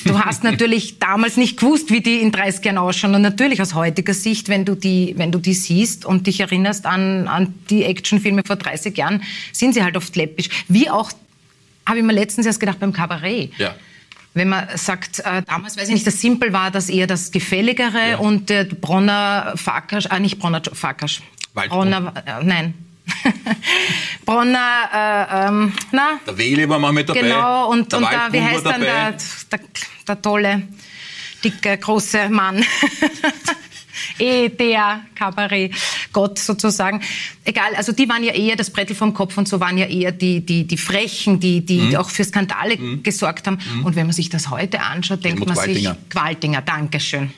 Du 0.06 0.20
hast 0.20 0.44
natürlich 0.44 1.00
damals 1.00 1.38
nicht 1.38 1.60
gewusst, 1.60 1.92
wie 1.92 2.02
die 2.02 2.22
in 2.22 2.32
30 2.32 2.64
Jahren 2.64 2.78
ausschauen. 2.80 3.16
Und 3.16 3.22
natürlich 3.22 3.62
aus 3.62 3.74
heutiger 3.74 4.14
Sicht, 4.14 4.50
wenn 4.50 4.66
du 4.66 4.76
die, 4.76 5.14
wenn 5.18 5.32
du 5.32 5.40
die 5.40 5.54
siehst 5.54 6.06
und 6.06 6.28
dich 6.28 6.40
erinnerst 6.40 6.86
an, 6.86 7.28
an 7.28 7.54
die 7.70 7.84
Actionfilme 7.84 8.44
vor 8.46 8.56
30 8.56 8.98
Jahren, 8.98 9.24
sind 9.52 9.74
sie 9.74 9.84
halt 9.84 9.98
oft 9.98 10.16
läppisch. 10.16 10.50
Wie 10.68 10.90
auch, 10.90 11.12
habe 11.86 12.00
ich 12.00 12.04
mir 12.04 12.14
letztens 12.14 12.46
erst 12.46 12.60
gedacht, 12.60 12.80
beim 12.80 12.94
Kabarett. 12.94 13.52
Ja 13.58 13.76
wenn 14.34 14.50
man 14.50 14.68
sagt, 14.76 15.20
äh, 15.20 15.42
damals 15.46 15.78
weiß 15.78 15.88
ich 15.88 15.94
nicht, 15.96 16.08
das 16.08 16.22
Simpel 16.22 16.54
war 16.54 16.72
das 16.72 16.90
eher 16.90 17.08
das 17.08 17.32
Gefälligere 17.32 18.12
ja. 18.12 18.18
und 18.18 18.50
der 18.50 18.64
Bronner 18.66 19.54
Farkasch, 19.56 20.06
äh, 20.06 20.20
nicht 20.20 20.40
Bronner 20.40 20.62
Farkasch, 20.72 21.22
Bronner, 21.54 22.14
äh, 22.26 22.44
nein. 22.44 22.74
Bronner, 24.26 24.90
äh, 24.94 25.48
ähm, 25.48 25.74
na? 25.92 26.20
Der 26.28 26.38
Weli 26.38 26.70
war 26.70 26.78
mal 26.78 26.94
mit 26.94 27.10
dabei. 27.10 27.22
Genau, 27.22 27.72
und, 27.72 27.92
und 27.92 28.04
da, 28.04 28.32
wie 28.32 28.42
heißt 28.42 28.66
dann 28.66 28.82
der, 28.82 29.12
der, 29.52 29.60
der, 30.08 30.22
tolle, 30.22 30.62
dicke, 31.44 31.78
große 31.78 32.30
Mann? 32.30 32.64
eh 34.20 34.50
der 34.50 35.02
Kabarett-Gott 35.16 36.40
sozusagen. 36.40 37.02
Egal, 37.44 37.76
also 37.76 37.92
die 37.92 38.08
waren 38.10 38.24
ja 38.24 38.34
eher 38.34 38.56
das 38.56 38.70
Brettel 38.70 38.96
vom 38.96 39.14
Kopf 39.14 39.38
und 39.38 39.48
so 39.48 39.60
waren 39.60 39.78
ja 39.78 39.86
eher 39.86 40.12
die, 40.12 40.46
die, 40.46 40.66
die 40.66 40.78
Frechen, 40.78 41.40
die, 41.40 41.66
die 41.66 41.82
mhm. 41.82 41.96
auch 41.96 42.10
für 42.10 42.24
Skandale 42.24 42.78
mhm. 42.78 43.04
gesorgt 43.04 43.48
haben. 43.48 43.60
Mhm. 43.74 43.86
Und 43.86 43.96
wenn 43.96 44.06
man 44.06 44.14
sich 44.14 44.30
das 44.30 44.50
heute 44.50 44.82
anschaut, 44.82 45.24
denkt 45.24 45.40
Helmut 45.40 45.48
man 45.50 45.58
Qualtinger. 45.58 45.96
sich, 45.96 46.10
Qualtinger, 46.10 46.62
Dankeschön 46.62 47.32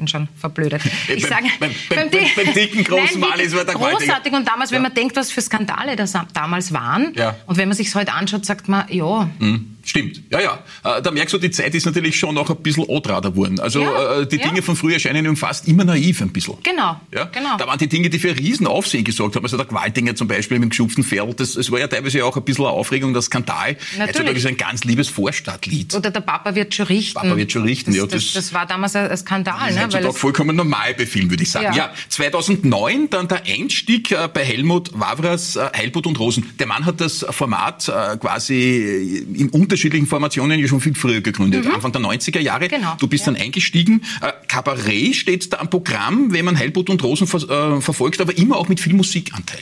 bin 0.00 0.08
schon 0.08 0.28
verblödet. 0.36 0.82
Ich 1.08 1.26
sage, 1.26 1.46
beim, 1.58 1.70
beim, 1.88 2.10
beim, 2.10 2.24
beim, 2.36 2.54
dicken 2.54 2.84
großen 2.84 3.20
Mann 3.20 3.38
ist 3.38 3.54
der 3.54 3.64
Großartig 3.64 4.32
und 4.32 4.46
damals, 4.46 4.70
ja. 4.70 4.76
wenn 4.76 4.82
man 4.82 4.94
denkt, 4.94 5.16
was 5.16 5.30
für 5.30 5.42
Skandale 5.42 5.96
das 5.96 6.14
damals 6.32 6.72
waren 6.72 7.12
ja. 7.14 7.36
und 7.46 7.56
wenn 7.56 7.68
man 7.68 7.76
sich 7.76 7.94
heute 7.94 8.12
anschaut, 8.12 8.46
sagt 8.46 8.68
man, 8.68 8.86
ja. 8.90 9.28
Mhm. 9.38 9.76
Stimmt, 9.90 10.22
ja, 10.30 10.40
ja. 10.40 10.64
Äh, 10.84 11.02
da 11.02 11.10
merkst 11.10 11.34
du, 11.34 11.38
die 11.38 11.50
Zeit 11.50 11.74
ist 11.74 11.84
natürlich 11.84 12.16
schon 12.16 12.36
noch 12.36 12.48
ein 12.48 12.62
bisschen 12.62 12.88
antrader 12.88 13.32
geworden. 13.32 13.58
Also 13.58 13.80
ja, 13.80 14.20
äh, 14.20 14.26
die 14.28 14.38
Dinge 14.38 14.62
von 14.62 14.76
früher 14.76 14.94
erscheinen 14.94 15.26
ihm 15.26 15.36
fast 15.36 15.66
immer 15.66 15.82
naiv 15.82 16.22
ein 16.22 16.30
bisschen. 16.30 16.58
Genau, 16.62 17.00
ja? 17.12 17.24
genau. 17.24 17.56
Da 17.58 17.66
waren 17.66 17.76
die 17.76 17.88
Dinge, 17.88 18.08
die 18.08 18.20
für 18.20 18.36
Riesenaufsehen 18.36 19.02
gesorgt 19.02 19.34
haben. 19.34 19.44
Also 19.44 19.56
der 19.56 19.66
Gewaltinger 19.66 20.14
zum 20.14 20.28
Beispiel 20.28 20.60
mit 20.60 20.66
dem 20.66 20.70
geschupften 20.70 21.02
Pferd, 21.02 21.40
das, 21.40 21.54
das 21.54 21.72
war 21.72 21.80
ja 21.80 21.88
teilweise 21.88 22.24
auch 22.24 22.36
ein 22.36 22.44
bisschen 22.44 22.66
eine 22.66 22.72
Aufregung, 22.72 23.12
der 23.12 23.22
Skandal. 23.22 23.72
Natürlich. 23.72 24.00
Heutzutage 24.00 24.38
ist 24.38 24.46
ein 24.46 24.56
ganz 24.56 24.84
liebes 24.84 25.08
Vorstadtlied. 25.08 25.92
Oder 25.92 26.12
der 26.12 26.20
Papa 26.20 26.54
wird 26.54 26.72
schon 26.72 26.86
richten. 26.86 27.14
Papa 27.14 27.36
wird 27.36 27.50
schon 27.50 27.64
richten, 27.64 27.90
das, 27.90 27.96
ja. 27.96 28.04
Das, 28.04 28.12
das, 28.12 28.32
das 28.34 28.54
war 28.54 28.66
damals 28.66 28.94
ein 28.94 29.16
Skandal. 29.16 29.58
Das 29.58 29.70
ist 29.70 29.74
ne? 29.74 29.82
heutzutage 29.82 30.12
vollkommen 30.12 30.54
normal 30.54 30.94
bei 30.96 31.04
Filmen, 31.04 31.30
würde 31.30 31.42
ich 31.42 31.50
sagen. 31.50 31.74
Ja. 31.74 31.86
ja, 31.86 31.92
2009 32.10 33.10
dann 33.10 33.26
der 33.26 33.42
Einstieg 33.44 34.12
äh, 34.12 34.28
bei 34.32 34.44
Helmut 34.44 34.92
Wavras 34.94 35.58
Heilbutt 35.76 36.06
und 36.06 36.16
Rosen. 36.20 36.48
Der 36.60 36.68
Mann 36.68 36.86
hat 36.86 37.00
das 37.00 37.26
Format 37.28 37.90
quasi 38.20 39.26
in 39.34 39.50
unterschiedlichen 39.80 40.06
Formationen 40.06 40.60
ja 40.60 40.68
schon 40.68 40.80
viel 40.80 40.94
früher 40.94 41.20
gegründet, 41.20 41.64
mhm. 41.64 41.74
Anfang 41.74 41.92
der 41.92 42.02
90er 42.02 42.40
Jahre. 42.40 42.68
Genau. 42.68 42.96
Du 42.98 43.06
bist 43.06 43.26
ja. 43.26 43.32
dann 43.32 43.40
eingestiegen. 43.40 44.02
Äh, 44.20 44.32
Kabarett 44.46 45.16
steht 45.16 45.52
da 45.52 45.58
am 45.58 45.70
Programm, 45.70 46.32
wenn 46.32 46.44
man 46.44 46.58
Heilbutt 46.58 46.90
und 46.90 47.02
Rosen 47.02 47.26
ver 47.26 47.78
äh, 47.78 47.80
verfolgt, 47.80 48.20
aber 48.20 48.36
immer 48.36 48.56
auch 48.56 48.68
mit 48.68 48.80
viel 48.80 48.92
Musikanteil. 48.92 49.60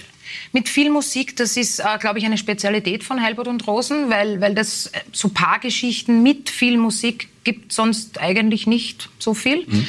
Mit 0.52 0.68
viel 0.68 0.90
Musik, 0.90 1.36
das 1.36 1.56
ist, 1.56 1.78
äh, 1.78 1.84
glaube 2.00 2.18
ich, 2.18 2.24
eine 2.24 2.38
Spezialität 2.38 3.04
von 3.04 3.22
Heilbutt 3.22 3.48
und 3.48 3.66
Rosen, 3.66 4.10
weil, 4.10 4.40
weil 4.40 4.54
das 4.54 4.86
äh, 4.86 5.00
so 5.12 5.28
Paargeschichten 5.28 6.22
mit 6.22 6.50
viel 6.50 6.78
Musik 6.78 7.28
gibt 7.44 7.72
sonst 7.72 8.20
eigentlich 8.20 8.66
nicht 8.66 9.08
so 9.18 9.34
viel. 9.34 9.66
Mhm. 9.66 9.86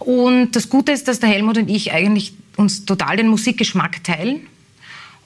Und 0.00 0.56
das 0.56 0.68
Gute 0.68 0.92
ist, 0.92 1.08
dass 1.08 1.20
der 1.20 1.28
Helmut 1.28 1.58
und 1.58 1.70
ich 1.70 1.92
eigentlich 1.92 2.32
uns 2.56 2.84
total 2.84 3.16
den 3.16 3.28
Musikgeschmack 3.28 4.02
teilen. 4.02 4.46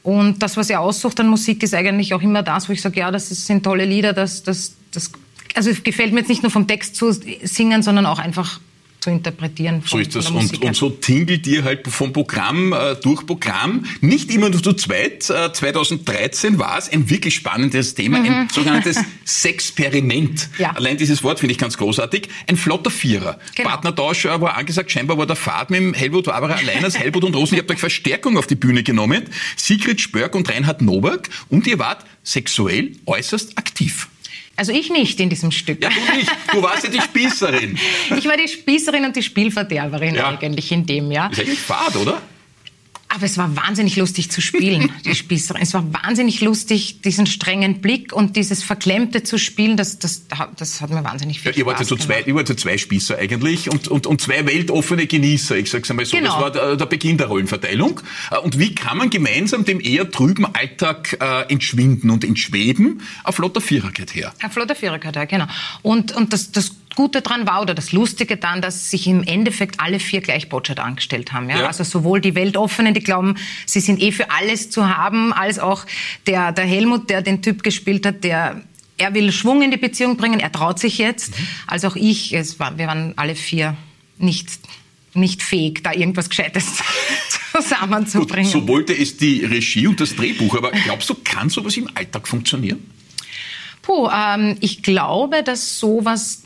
Und 0.02 0.42
das, 0.42 0.56
was 0.56 0.68
er 0.68 0.80
aussucht 0.80 1.20
an 1.20 1.28
Musik, 1.28 1.62
ist 1.62 1.74
eigentlich 1.74 2.12
auch 2.14 2.22
immer 2.22 2.42
das, 2.42 2.68
wo 2.68 2.72
ich 2.72 2.82
sage, 2.82 3.00
ja, 3.00 3.10
das 3.10 3.28
sind 3.28 3.62
tolle 3.62 3.84
Lieder, 3.84 4.12
das, 4.12 4.42
das, 4.42 4.74
das 4.90 5.12
also 5.54 5.70
gefällt 5.82 6.12
mir 6.12 6.20
jetzt 6.20 6.28
nicht 6.28 6.42
nur 6.42 6.50
vom 6.50 6.66
Text 6.66 6.96
zu 6.96 7.12
singen, 7.12 7.82
sondern 7.82 8.06
auch 8.06 8.18
einfach 8.18 8.60
zu 9.02 9.10
interpretieren. 9.10 9.82
So 9.84 9.98
ist 9.98 10.14
das. 10.14 10.30
Und, 10.30 10.62
und, 10.62 10.76
so 10.76 10.88
tingelt 10.88 11.46
ihr 11.46 11.64
halt 11.64 11.86
vom 11.88 12.12
Programm 12.12 12.72
äh, 12.72 12.94
durch 13.02 13.26
Programm. 13.26 13.84
Nicht 14.00 14.30
immer 14.30 14.48
nur 14.48 14.62
zu 14.62 14.72
zweit. 14.74 15.28
Äh, 15.28 15.52
2013 15.52 16.58
war 16.58 16.78
es 16.78 16.88
ein 16.88 17.10
wirklich 17.10 17.34
spannendes 17.34 17.94
Thema, 17.94 18.20
mhm. 18.20 18.26
ein 18.26 18.48
sogenanntes 18.48 18.98
Sexperiment. 19.24 20.48
Ja. 20.58 20.70
Allein 20.70 20.96
dieses 20.96 21.24
Wort 21.24 21.40
finde 21.40 21.52
ich 21.52 21.58
ganz 21.58 21.76
großartig. 21.76 22.28
Ein 22.46 22.56
flotter 22.56 22.90
Vierer. 22.90 23.38
Genau. 23.56 23.68
Partnertausch 23.68 24.24
war 24.24 24.56
angesagt. 24.56 24.92
Scheinbar 24.92 25.18
war 25.18 25.26
der 25.26 25.36
Fahrt 25.36 25.70
mit 25.70 25.80
dem 25.80 25.94
Helmut 25.94 26.28
Wabera 26.28 26.54
allein 26.54 26.84
als 26.84 26.96
Helmut 26.96 27.24
und 27.24 27.34
Rosen. 27.34 27.56
Ihr 27.56 27.62
habt 27.62 27.70
euch 27.72 27.80
Verstärkung 27.80 28.38
auf 28.38 28.46
die 28.46 28.54
Bühne 28.54 28.84
genommen. 28.84 29.24
Sigrid 29.56 30.00
Spörk 30.00 30.36
und 30.36 30.48
Reinhard 30.48 30.80
Nowak. 30.80 31.28
Und 31.48 31.66
ihr 31.66 31.80
wart 31.80 32.04
sexuell 32.22 32.92
äußerst 33.06 33.58
aktiv. 33.58 34.08
Also 34.56 34.72
ich 34.72 34.90
nicht 34.90 35.18
in 35.18 35.30
diesem 35.30 35.50
Stück. 35.50 35.82
Ja, 35.82 35.88
du 35.88 36.16
nicht. 36.16 36.30
Du 36.52 36.62
warst 36.62 36.84
ja 36.84 36.90
die 36.90 37.00
Spießerin. 37.00 37.78
ich 38.16 38.24
war 38.26 38.36
die 38.36 38.48
Spießerin 38.48 39.04
und 39.04 39.16
die 39.16 39.22
Spielverderberin 39.22 40.14
ja. 40.14 40.28
eigentlich 40.28 40.70
in 40.70 40.84
dem, 40.84 41.10
ja. 41.10 41.28
Ist 41.28 41.40
eigentlich 41.40 41.60
fad, 41.60 41.96
oder? 41.96 42.20
Aber 43.14 43.26
es 43.26 43.36
war 43.36 43.54
wahnsinnig 43.56 43.96
lustig 43.96 44.30
zu 44.30 44.40
spielen, 44.40 44.90
die 45.04 45.14
Spießerin. 45.14 45.60
Es 45.60 45.74
war 45.74 45.84
wahnsinnig 45.92 46.40
lustig, 46.40 47.02
diesen 47.02 47.26
strengen 47.26 47.82
Blick 47.82 48.14
und 48.14 48.36
dieses 48.36 48.62
Verklemmte 48.62 49.22
zu 49.22 49.36
spielen. 49.36 49.76
Das, 49.76 49.98
das, 49.98 50.22
das 50.56 50.80
hat 50.80 50.88
mir 50.88 51.04
wahnsinnig 51.04 51.40
viel 51.40 51.52
ja, 51.52 51.58
ihr 51.58 51.64
Spaß 51.64 51.78
wart 51.78 51.86
so 51.86 51.96
gemacht. 51.96 52.06
Zwei, 52.08 52.22
ihr 52.22 52.34
wart 52.34 52.48
so 52.48 52.54
zwei 52.54 52.78
Spießer 52.78 53.18
eigentlich 53.18 53.70
und, 53.70 53.88
und, 53.88 54.06
und 54.06 54.22
zwei 54.22 54.46
weltoffene 54.46 55.06
Genießer. 55.06 55.56
Ich 55.56 55.70
sag's 55.70 55.90
einmal 55.90 56.06
so. 56.06 56.16
Genau. 56.16 56.32
Das 56.32 56.40
war 56.40 56.50
der, 56.52 56.76
der, 56.76 56.86
Beginn 56.86 57.18
der 57.18 57.26
Rollenverteilung. 57.26 58.00
Und 58.44 58.58
wie 58.58 58.74
kann 58.74 58.96
man 58.96 59.10
gemeinsam 59.10 59.66
dem 59.66 59.80
eher 59.80 60.10
trüben 60.10 60.46
Alltag 60.46 61.18
äh, 61.20 61.52
entschwinden 61.52 62.08
und 62.08 62.24
entschweben? 62.24 63.02
Auf 63.24 63.34
flotter 63.34 63.60
Vierer 63.60 63.90
geht 63.90 64.14
her. 64.14 64.32
Auf 64.42 64.52
flotter 64.52 64.74
Vierer 64.74 64.98
geht 64.98 65.16
her, 65.16 65.26
genau. 65.26 65.46
Und, 65.82 66.12
und 66.12 66.32
das, 66.32 66.50
das 66.50 66.72
Gute 66.94 67.22
daran 67.22 67.46
war 67.46 67.62
oder 67.62 67.74
das 67.74 67.92
Lustige 67.92 68.36
daran, 68.36 68.60
dass 68.60 68.90
sich 68.90 69.06
im 69.06 69.22
Endeffekt 69.22 69.80
alle 69.80 69.98
vier 69.98 70.20
gleich 70.20 70.48
Botschat 70.48 70.80
angestellt 70.80 71.32
haben. 71.32 71.48
Ja? 71.48 71.60
ja? 71.60 71.66
Also 71.66 71.84
sowohl 71.84 72.20
die 72.20 72.34
Weltoffenen, 72.34 72.94
die 72.94 73.00
glauben, 73.00 73.36
sie 73.66 73.80
sind 73.80 74.00
eh 74.00 74.12
für 74.12 74.30
alles 74.30 74.70
zu 74.70 74.88
haben, 74.88 75.32
als 75.32 75.58
auch 75.58 75.86
der, 76.26 76.52
der 76.52 76.64
Helmut, 76.64 77.10
der 77.10 77.22
den 77.22 77.42
Typ 77.42 77.62
gespielt 77.62 78.06
hat, 78.06 78.24
der 78.24 78.62
er 78.98 79.14
will 79.14 79.32
Schwung 79.32 79.62
in 79.62 79.70
die 79.70 79.78
Beziehung 79.78 80.16
bringen, 80.16 80.38
er 80.38 80.52
traut 80.52 80.78
sich 80.78 80.98
jetzt, 80.98 81.36
mhm. 81.36 81.46
als 81.66 81.84
auch 81.84 81.96
ich. 81.96 82.34
Es 82.34 82.60
war, 82.60 82.78
wir 82.78 82.86
waren 82.86 83.14
alle 83.16 83.34
vier 83.34 83.76
nicht 84.18 84.48
nicht 85.14 85.42
fähig, 85.42 85.82
da 85.82 85.92
irgendwas 85.92 86.28
Gescheites 86.30 86.64
zusammenzubringen. 87.52 88.50
Gut, 88.50 88.62
so 88.62 88.68
wollte 88.68 88.94
es 88.94 89.16
die 89.16 89.44
Regie 89.44 89.86
und 89.86 90.00
das 90.00 90.16
Drehbuch. 90.16 90.56
Aber 90.56 90.70
glaubst 90.70 91.10
du, 91.10 91.14
kann 91.22 91.50
sowas 91.50 91.76
im 91.76 91.88
Alltag 91.94 92.26
funktionieren? 92.26 92.90
Puh, 93.82 94.08
ähm, 94.08 94.56
ich 94.60 94.82
glaube, 94.82 95.42
dass 95.42 95.78
sowas 95.78 96.44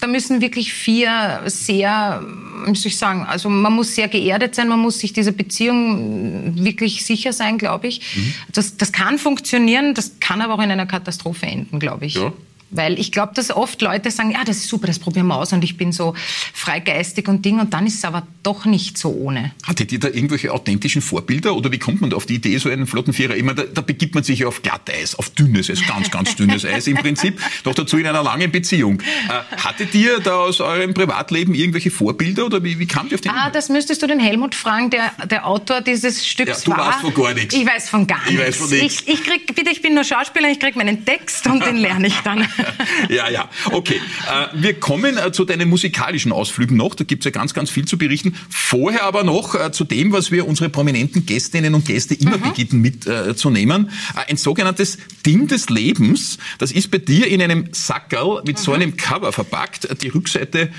da 0.00 0.06
müssen 0.06 0.40
wirklich 0.40 0.72
vier 0.72 1.42
sehr, 1.46 2.22
soll 2.66 2.86
ich 2.86 2.96
sagen, 2.96 3.24
also 3.24 3.48
man 3.48 3.72
muss 3.72 3.94
sehr 3.94 4.08
geerdet 4.08 4.54
sein, 4.54 4.68
man 4.68 4.78
muss 4.78 4.98
sich 4.98 5.12
dieser 5.12 5.32
Beziehung 5.32 6.64
wirklich 6.64 7.04
sicher 7.04 7.32
sein, 7.32 7.58
glaube 7.58 7.88
ich. 7.88 8.00
Mhm. 8.16 8.34
Das, 8.52 8.76
das 8.76 8.92
kann 8.92 9.18
funktionieren, 9.18 9.94
das 9.94 10.20
kann 10.20 10.40
aber 10.40 10.54
auch 10.54 10.62
in 10.62 10.70
einer 10.70 10.86
Katastrophe 10.86 11.46
enden, 11.46 11.78
glaube 11.78 12.06
ich. 12.06 12.14
Ja. 12.14 12.32
Weil 12.70 12.98
ich 12.98 13.12
glaube, 13.12 13.32
dass 13.34 13.50
oft 13.50 13.80
Leute 13.80 14.10
sagen, 14.10 14.32
ja, 14.32 14.44
das 14.44 14.58
ist 14.58 14.68
super, 14.68 14.86
das 14.86 14.98
probieren 14.98 15.26
wir 15.26 15.36
aus 15.36 15.52
und 15.52 15.64
ich 15.64 15.76
bin 15.76 15.92
so 15.92 16.14
freigeistig 16.52 17.26
und 17.28 17.44
Ding 17.44 17.60
und 17.60 17.72
dann 17.72 17.86
ist 17.86 17.94
es 17.94 18.04
aber 18.04 18.26
doch 18.42 18.66
nicht 18.66 18.98
so 18.98 19.10
ohne. 19.10 19.52
Hattet 19.66 19.90
ihr 19.92 19.98
da 19.98 20.08
irgendwelche 20.08 20.52
authentischen 20.52 21.00
Vorbilder 21.00 21.54
oder 21.56 21.72
wie 21.72 21.78
kommt 21.78 22.00
man 22.00 22.12
auf 22.12 22.26
die 22.26 22.34
Idee, 22.34 22.58
so 22.58 22.68
einen 22.68 22.86
Flottenvierer? 22.86 23.36
Ich 23.36 23.42
meine, 23.42 23.62
da, 23.62 23.64
da 23.64 23.80
begibt 23.80 24.14
man 24.14 24.24
sich 24.24 24.40
ja 24.40 24.48
auf 24.48 24.62
Glatteis, 24.62 25.14
auf 25.14 25.30
dünnes 25.30 25.70
Eis, 25.70 25.80
ganz, 25.86 26.10
ganz 26.10 26.36
dünnes 26.36 26.64
Eis 26.64 26.86
im 26.86 26.96
Prinzip, 26.96 27.40
doch 27.64 27.74
dazu 27.74 27.96
in 27.96 28.06
einer 28.06 28.22
langen 28.22 28.50
Beziehung. 28.50 29.00
Äh, 29.00 29.56
hattet 29.56 29.94
ihr 29.94 30.20
da 30.20 30.36
aus 30.36 30.60
eurem 30.60 30.92
Privatleben 30.92 31.54
irgendwelche 31.54 31.90
Vorbilder 31.90 32.46
oder 32.46 32.62
wie, 32.62 32.78
wie 32.78 32.86
kamt 32.86 33.12
ihr 33.12 33.16
auf 33.16 33.22
den? 33.22 33.32
Ah, 33.32 33.50
das 33.50 33.70
müsstest 33.70 34.02
du 34.02 34.06
den 34.06 34.20
Helmut 34.20 34.54
fragen, 34.54 34.90
der, 34.90 35.12
der 35.30 35.46
Autor 35.46 35.80
dieses 35.80 36.26
Stücks 36.26 36.64
ja, 36.64 36.74
du 36.74 36.78
war. 36.78 36.78
Du 36.78 36.84
weißt 36.86 37.00
von 37.00 37.14
gar 37.14 37.34
nichts. 37.34 37.54
Ich 37.54 37.66
weiß 37.66 37.88
von 37.88 38.06
gar 38.06 38.18
nichts. 38.18 38.32
Ich 38.32 38.38
weiß 38.38 38.56
von 38.56 38.70
nichts. 38.70 39.02
Ich, 39.06 39.14
ich 39.14 39.24
krieg, 39.24 39.54
bitte, 39.54 39.70
ich 39.70 39.80
bin 39.80 39.94
nur 39.94 40.04
Schauspieler, 40.04 40.50
ich 40.50 40.60
krieg 40.60 40.76
meinen 40.76 41.04
Text 41.04 41.46
und 41.46 41.64
den 41.64 41.76
lerne 41.76 42.08
ich 42.08 42.18
dann. 42.20 42.46
ja, 43.08 43.28
ja, 43.30 43.48
okay. 43.72 44.00
Äh, 44.26 44.62
wir 44.62 44.74
kommen 44.74 45.16
äh, 45.16 45.32
zu 45.32 45.44
deinen 45.44 45.68
musikalischen 45.68 46.32
Ausflügen 46.32 46.76
noch. 46.76 46.94
Da 46.94 47.04
gibt's 47.04 47.24
ja 47.24 47.30
ganz, 47.30 47.54
ganz 47.54 47.70
viel 47.70 47.84
zu 47.86 47.98
berichten. 47.98 48.34
Vorher 48.48 49.04
aber 49.04 49.24
noch 49.24 49.54
äh, 49.54 49.72
zu 49.72 49.84
dem, 49.84 50.12
was 50.12 50.30
wir 50.30 50.46
unsere 50.46 50.68
prominenten 50.68 51.26
Gästinnen 51.26 51.74
und 51.74 51.84
Gäste 51.84 52.14
immer 52.14 52.38
mhm. 52.38 52.42
begitten 52.42 52.80
mitzunehmen. 52.80 53.90
ein 54.14 54.36
sogenanntes 54.36 54.98
Ding 55.24 55.48
des 55.48 55.68
Lebens. 55.68 56.38
Das 56.58 56.72
ist 56.72 56.90
bei 56.90 56.98
dir 56.98 57.26
in 57.28 57.42
einem 57.42 57.68
Sackerl 57.72 58.42
mit 58.44 58.58
mhm. 58.58 58.62
so 58.62 58.72
einem 58.72 58.96
Cover 58.96 59.32
verpackt. 59.32 60.02
Die 60.02 60.08
Rückseite 60.08 60.70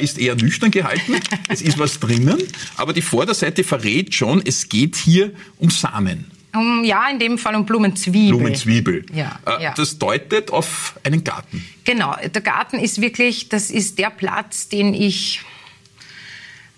ist 0.00 0.18
eher 0.18 0.34
nüchtern 0.34 0.70
gehalten. 0.70 1.16
es 1.48 1.62
ist 1.62 1.78
was 1.78 2.00
drinnen. 2.00 2.38
Aber 2.76 2.92
die 2.92 3.02
Vorderseite 3.02 3.64
verrät 3.64 4.14
schon, 4.14 4.42
es 4.44 4.68
geht 4.68 4.96
hier 4.96 5.32
um 5.58 5.70
Samen. 5.70 6.37
Um, 6.54 6.82
ja, 6.82 7.08
in 7.10 7.18
dem 7.18 7.36
Fall 7.36 7.54
um 7.54 7.66
Blumenzwiebel. 7.66 8.38
Blumenzwiebel. 8.38 9.06
Ja, 9.12 9.38
äh, 9.46 9.62
ja. 9.64 9.74
Das 9.74 9.98
deutet 9.98 10.50
auf 10.50 10.98
einen 11.04 11.22
Garten. 11.22 11.64
Genau, 11.84 12.16
der 12.16 12.40
Garten 12.40 12.78
ist 12.78 13.00
wirklich, 13.00 13.48
das 13.48 13.70
ist 13.70 13.98
der 13.98 14.10
Platz, 14.10 14.68
den 14.68 14.94
ich 14.94 15.42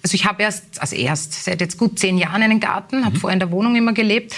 also 0.02 0.14
ich 0.14 0.24
habe 0.24 0.42
erst, 0.42 0.80
also 0.80 0.96
erst 0.96 1.44
seit 1.44 1.60
jetzt 1.60 1.76
gut 1.76 1.98
zehn 1.98 2.16
Jahren 2.16 2.42
einen 2.42 2.58
Garten, 2.58 3.04
habe 3.04 3.16
mhm. 3.16 3.20
vorher 3.20 3.34
in 3.34 3.40
der 3.40 3.50
Wohnung 3.50 3.76
immer 3.76 3.92
gelebt 3.92 4.34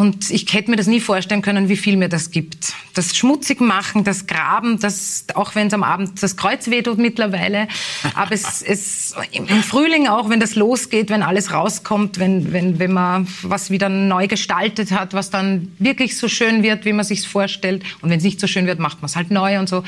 und 0.00 0.30
ich 0.30 0.50
hätte 0.54 0.70
mir 0.70 0.78
das 0.78 0.86
nie 0.86 0.98
vorstellen 0.98 1.42
können, 1.42 1.68
wie 1.68 1.76
viel 1.76 1.98
mir 1.98 2.08
das 2.08 2.30
gibt. 2.30 2.72
Das 2.94 3.14
schmutzig 3.14 3.60
machen, 3.60 4.02
das 4.02 4.26
Graben, 4.26 4.80
das, 4.80 5.26
auch 5.34 5.54
wenn 5.54 5.66
es 5.66 5.74
am 5.74 5.82
Abend 5.82 6.22
das 6.22 6.38
Kreuz 6.38 6.70
wehtut 6.70 6.96
mittlerweile. 6.96 7.68
Aber 8.14 8.32
es, 8.32 8.62
es, 8.66 9.14
im 9.30 9.62
Frühling 9.62 10.08
auch, 10.08 10.30
wenn 10.30 10.40
das 10.40 10.54
losgeht, 10.54 11.10
wenn 11.10 11.22
alles 11.22 11.52
rauskommt, 11.52 12.18
wenn, 12.18 12.50
wenn, 12.50 12.78
wenn 12.78 12.94
man 12.94 13.28
was 13.42 13.70
wieder 13.70 13.90
neu 13.90 14.26
gestaltet 14.26 14.90
hat, 14.90 15.12
was 15.12 15.28
dann 15.28 15.70
wirklich 15.78 16.16
so 16.16 16.28
schön 16.28 16.62
wird, 16.62 16.86
wie 16.86 16.94
man 16.94 17.04
sich 17.04 17.28
vorstellt. 17.28 17.82
Und 18.00 18.08
wenn 18.08 18.16
es 18.16 18.24
nicht 18.24 18.40
so 18.40 18.46
schön 18.46 18.66
wird, 18.66 18.78
macht 18.78 19.02
man 19.02 19.06
es 19.06 19.16
halt 19.16 19.30
neu 19.30 19.58
und 19.58 19.68
so. 19.68 19.84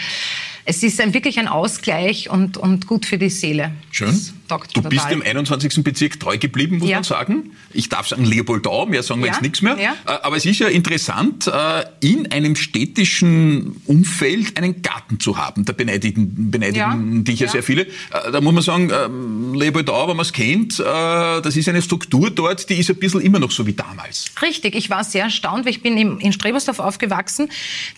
Es 0.66 0.83
ist 0.83 1.01
ein, 1.01 1.14
wirklich 1.14 1.38
ein 1.38 1.48
Ausgleich 1.48 2.29
und, 2.29 2.59
und 2.59 2.87
gut 2.87 3.07
für 3.07 3.16
die 3.16 3.31
Seele. 3.31 3.72
Schön. 3.90 4.20
Taugt 4.58 4.76
Du 4.76 4.82
bist 4.82 5.10
dem 5.10 5.22
21. 5.22 5.82
Bezirk 5.84 6.18
treu 6.20 6.38
geblieben, 6.38 6.78
muss 6.78 6.88
Ja. 6.88 6.96
man 6.98 7.04
sagen. 7.04 7.52
Ich 7.72 7.88
darf 7.88 8.08
sagen 8.08 8.24
Leopoldau, 8.24 8.86
mehr 8.86 9.02
sagen 9.02 9.20
wir 9.20 9.28
Ja, 9.28 9.32
jetzt 9.34 9.42
nichts 9.42 9.62
mehr. 9.62 9.76
ja. 9.78 9.92
Äh, 10.06 10.18
Aber 10.22 10.36
es 10.36 10.44
ist 10.46 10.58
ja 10.58 10.68
interessant, 10.68 11.46
äh, 11.46 11.84
in 12.00 12.30
einem 12.32 12.54
städtischen 12.56 13.76
Umfeld 13.86 14.56
einen 14.58 14.82
Garten 14.82 15.18
zu 15.20 15.36
haben. 15.38 15.64
Da 15.64 15.72
beneidigen, 15.72 16.50
beneidigen 16.50 17.16
Ja, 17.16 17.22
dich 17.22 17.40
ja, 17.40 17.48
sehr 17.48 17.62
viele. 17.62 17.82
Äh, 17.86 18.30
Da 18.32 18.40
muss 18.40 18.52
man 18.54 18.62
sagen, 18.62 18.90
ähm, 18.90 19.54
Leopoldau, 19.54 20.08
wenn 20.08 20.16
man 20.16 20.24
es 20.24 20.32
kennt, 20.32 20.78
das 20.78 21.56
ist 21.56 21.68
eine 21.68 21.82
Struktur 21.82 22.30
dort, 22.30 22.68
die 22.70 22.74
ist 22.74 22.90
ein 22.90 22.96
bisschen 22.96 23.20
immer 23.20 23.38
noch 23.38 23.50
so 23.50 23.66
wie 23.66 23.72
damals. 23.72 24.26
Richtig, 24.40 24.74
ich 24.74 24.90
war 24.90 25.04
sehr 25.04 25.24
erstaunt, 25.24 25.64
weil 25.64 25.72
ich 25.72 25.82
bin 25.82 25.96
in 25.96 26.32
Strebersdorf 26.32 26.78
aufgewachsen, 26.78 27.48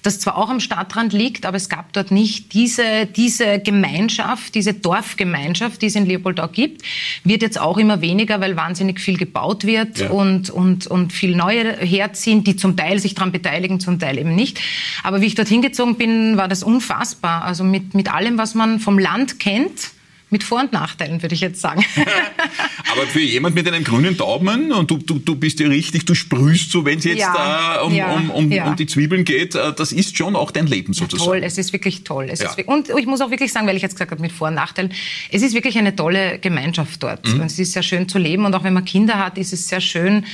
das 0.02 0.18
zwar 0.20 0.36
auch 0.36 0.48
am 0.50 0.60
Stadtrand 0.60 1.12
liegt, 1.12 1.46
aber 1.46 1.56
es 1.56 1.68
gab 1.68 1.92
dort 1.92 2.10
nicht 2.10 2.52
diese, 2.54 3.06
diese 3.06 3.58
Gemeinschaft, 3.60 4.54
diese 4.54 4.74
Dorfgemeinschaft, 4.74 5.82
die 5.82 5.86
es 5.86 5.94
in 5.94 6.06
Leopoldau 6.06 6.43
gibt. 6.48 6.82
Wird 7.24 7.42
jetzt 7.42 7.60
auch 7.60 7.78
immer 7.78 8.00
weniger, 8.00 8.40
weil 8.40 8.56
wahnsinnig 8.56 9.00
viel 9.00 9.16
gebaut 9.16 9.64
wird 9.64 9.98
Ja. 9.98 10.10
und, 10.10 10.50
und, 10.50 10.86
und 10.86 11.12
viel 11.12 11.36
Neue 11.36 11.76
herziehen, 11.76 12.44
die 12.44 12.56
zum 12.56 12.76
Teil 12.76 12.98
sich 12.98 13.14
daran 13.14 13.32
beteiligen, 13.32 13.80
zum 13.80 13.98
Teil 13.98 14.18
eben 14.18 14.34
nicht. 14.34 14.60
Aber 15.02 15.20
wie 15.20 15.26
ich 15.26 15.34
dorthin 15.34 15.62
gezogen 15.62 15.96
bin, 15.96 16.36
war 16.36 16.48
das 16.48 16.62
unfassbar. 16.62 17.44
Also 17.44 17.64
mit, 17.64 17.94
mit 17.94 18.12
allem, 18.12 18.38
was 18.38 18.54
man 18.54 18.80
vom 18.80 18.98
Land 18.98 19.38
kennt, 19.40 19.90
mit 20.30 20.42
Vor- 20.42 20.60
und 20.60 20.72
Nachteilen, 20.72 21.22
würde 21.22 21.34
ich 21.34 21.40
jetzt 21.40 21.60
sagen. 21.60 21.84
Aber 22.92 23.02
für 23.06 23.20
jemand 23.20 23.54
mit 23.54 23.68
einem 23.68 23.84
grünen 23.84 24.16
Daumen, 24.16 24.72
und 24.72 24.90
du, 24.90 24.98
du, 24.98 25.18
du 25.18 25.36
bist 25.36 25.60
ja 25.60 25.68
richtig, 25.68 26.04
du 26.06 26.14
sprühst 26.14 26.70
so, 26.70 26.84
wenn 26.84 26.98
es 26.98 27.04
jetzt 27.04 27.18
Ja, 27.18 27.32
da 27.34 27.80
um, 27.82 27.94
ja, 27.94 28.12
um, 28.12 28.30
um, 28.30 28.50
ja. 28.50 28.66
um 28.66 28.76
die 28.76 28.86
Zwiebeln 28.86 29.24
geht, 29.24 29.54
äh, 29.54 29.72
das 29.72 29.92
ist 29.92 30.16
schon 30.16 30.34
auch 30.36 30.50
dein 30.50 30.66
Leben 30.66 30.92
sozusagen. 30.92 31.30
Toll, 31.30 31.42
es 31.44 31.58
ist 31.58 31.72
wirklich 31.72 32.04
toll. 32.04 32.24
Ist, 32.26 32.44
und 32.66 32.88
ich 32.88 33.06
muss 33.06 33.20
auch 33.20 33.30
wirklich 33.30 33.52
sagen, 33.52 33.66
weil 33.66 33.76
ich 33.76 33.82
jetzt 33.82 33.94
gesagt 33.94 34.10
habe 34.10 34.20
mit 34.20 34.32
Vor- 34.32 34.48
und 34.48 34.54
Nachteilen, 34.54 34.92
es 35.30 35.42
ist 35.42 35.54
wirklich 35.54 35.78
eine 35.78 35.94
tolle 35.94 36.38
Gemeinschaft 36.38 37.02
dort. 37.02 37.26
Mhm. 37.26 37.40
Und 37.40 37.46
es 37.46 37.58
ist 37.58 37.72
sehr 37.72 37.82
schön 37.82 38.08
zu 38.08 38.18
leben 38.18 38.44
und 38.44 38.54
auch 38.54 38.64
wenn 38.64 38.74
man 38.74 38.84
Kinder 38.84 39.18
hat, 39.18 39.38
ist 39.38 39.52
es 39.52 39.68
sehr 39.68 39.80
schön, 39.80 40.24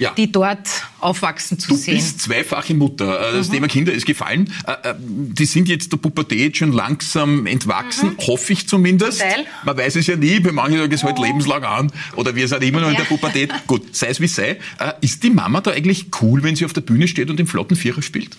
Ja. 0.00 0.12
die 0.16 0.32
dort 0.32 0.66
aufwachsen 0.98 1.58
zu 1.58 1.68
Du 1.68 1.76
sehen. 1.76 1.94
bist 1.94 2.22
zweifache 2.22 2.74
Mutter. 2.74 3.30
Äh, 3.30 3.36
Das 3.36 3.50
Thema 3.50 3.68
Kinder 3.68 3.92
ist 3.92 4.06
gefallen. 4.06 4.52
Äh, 4.66 4.88
äh, 4.90 4.94
Die 4.98 5.44
sind 5.44 5.68
jetzt 5.68 5.92
der 5.92 5.98
Pubertät 5.98 6.56
schon 6.56 6.72
langsam 6.72 7.46
entwachsen, 7.46 8.16
hoffe 8.26 8.52
ich 8.54 8.66
zumindest. 8.66 9.18
Zum 9.20 9.28
Teil. 9.28 9.46
Man 9.64 9.76
weiß 9.76 9.96
es 9.96 10.06
ja 10.08 10.16
nie, 10.16 10.40
bei 10.40 10.50
manchen 10.52 10.78
sagen 10.78 10.92
es 10.92 11.04
halt 11.04 11.18
lebenslang 11.18 11.62
an 11.64 11.92
oder 12.16 12.34
wir 12.34 12.48
sind 12.48 12.62
immer 12.64 12.80
noch 12.80 12.88
in 12.88 12.94
der 12.96 13.04
Ja. 13.04 13.08
Pubertät. 13.08 13.52
Gut, 13.66 13.94
sei 13.94 14.08
es 14.08 14.20
wie 14.20 14.26
sei. 14.26 14.58
Ist 15.02 15.22
die 15.22 15.30
Mama 15.30 15.60
da 15.60 15.70
eigentlich 15.70 16.06
cool, 16.22 16.42
wenn 16.42 16.56
sie 16.56 16.64
auf 16.64 16.72
der 16.72 16.80
Bühne 16.80 17.06
steht 17.06 17.28
und 17.30 17.36
den 17.38 17.46
flotten 17.46 17.76
Vierer 17.76 18.02
spielt? 18.02 18.36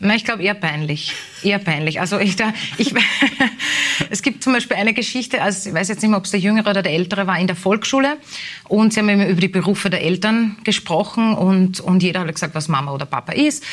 Na, 0.00 0.14
ich 0.14 0.24
glaube 0.24 0.44
eher 0.44 0.54
peinlich. 0.54 1.12
Eher 1.42 1.58
peinlich. 1.58 2.00
Also 2.00 2.20
ich, 2.20 2.36
da, 2.36 2.52
ich, 2.76 2.94
es 4.10 4.22
gibt 4.22 4.44
zum 4.44 4.52
Beispiel 4.52 4.76
eine 4.76 4.94
Geschichte, 4.94 5.42
also 5.42 5.68
ich 5.68 5.74
weiß 5.74 5.88
jetzt 5.88 6.02
nicht 6.02 6.10
mehr, 6.10 6.18
ob 6.18 6.24
es 6.24 6.30
der 6.30 6.38
Jüngere 6.38 6.70
oder 6.70 6.82
der 6.82 6.92
Ältere 6.92 7.26
war, 7.26 7.36
in 7.38 7.48
der 7.48 7.56
Volksschule. 7.56 8.16
Und 8.68 8.92
sie 8.92 9.00
haben 9.00 9.08
eben 9.08 9.26
über 9.26 9.40
die 9.40 9.48
Berufe 9.48 9.90
der 9.90 10.02
Eltern 10.02 10.56
gesprochen 10.62 11.34
und, 11.34 11.80
und 11.80 12.02
jeder 12.04 12.20
hat 12.20 12.32
gesagt, 12.32 12.54
was 12.54 12.68
Mama 12.68 12.92
oder 12.92 13.06
Papa 13.06 13.32
ist. 13.32 13.64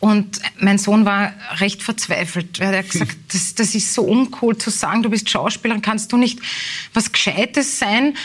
Und 0.00 0.40
mein 0.58 0.78
Sohn 0.78 1.04
war 1.04 1.34
recht 1.58 1.84
verzweifelt. 1.84 2.58
Er 2.58 2.78
hat 2.78 2.90
gesagt, 2.90 3.16
das, 3.32 3.54
das 3.54 3.74
ist 3.76 3.94
so 3.94 4.02
uncool 4.02 4.58
zu 4.58 4.70
sagen, 4.70 5.04
du 5.04 5.10
bist 5.10 5.30
Schauspielerin, 5.30 5.82
kannst 5.82 6.10
du 6.12 6.16
nicht 6.16 6.40
was 6.94 7.12
Gescheites 7.12 7.78
sein? 7.78 8.16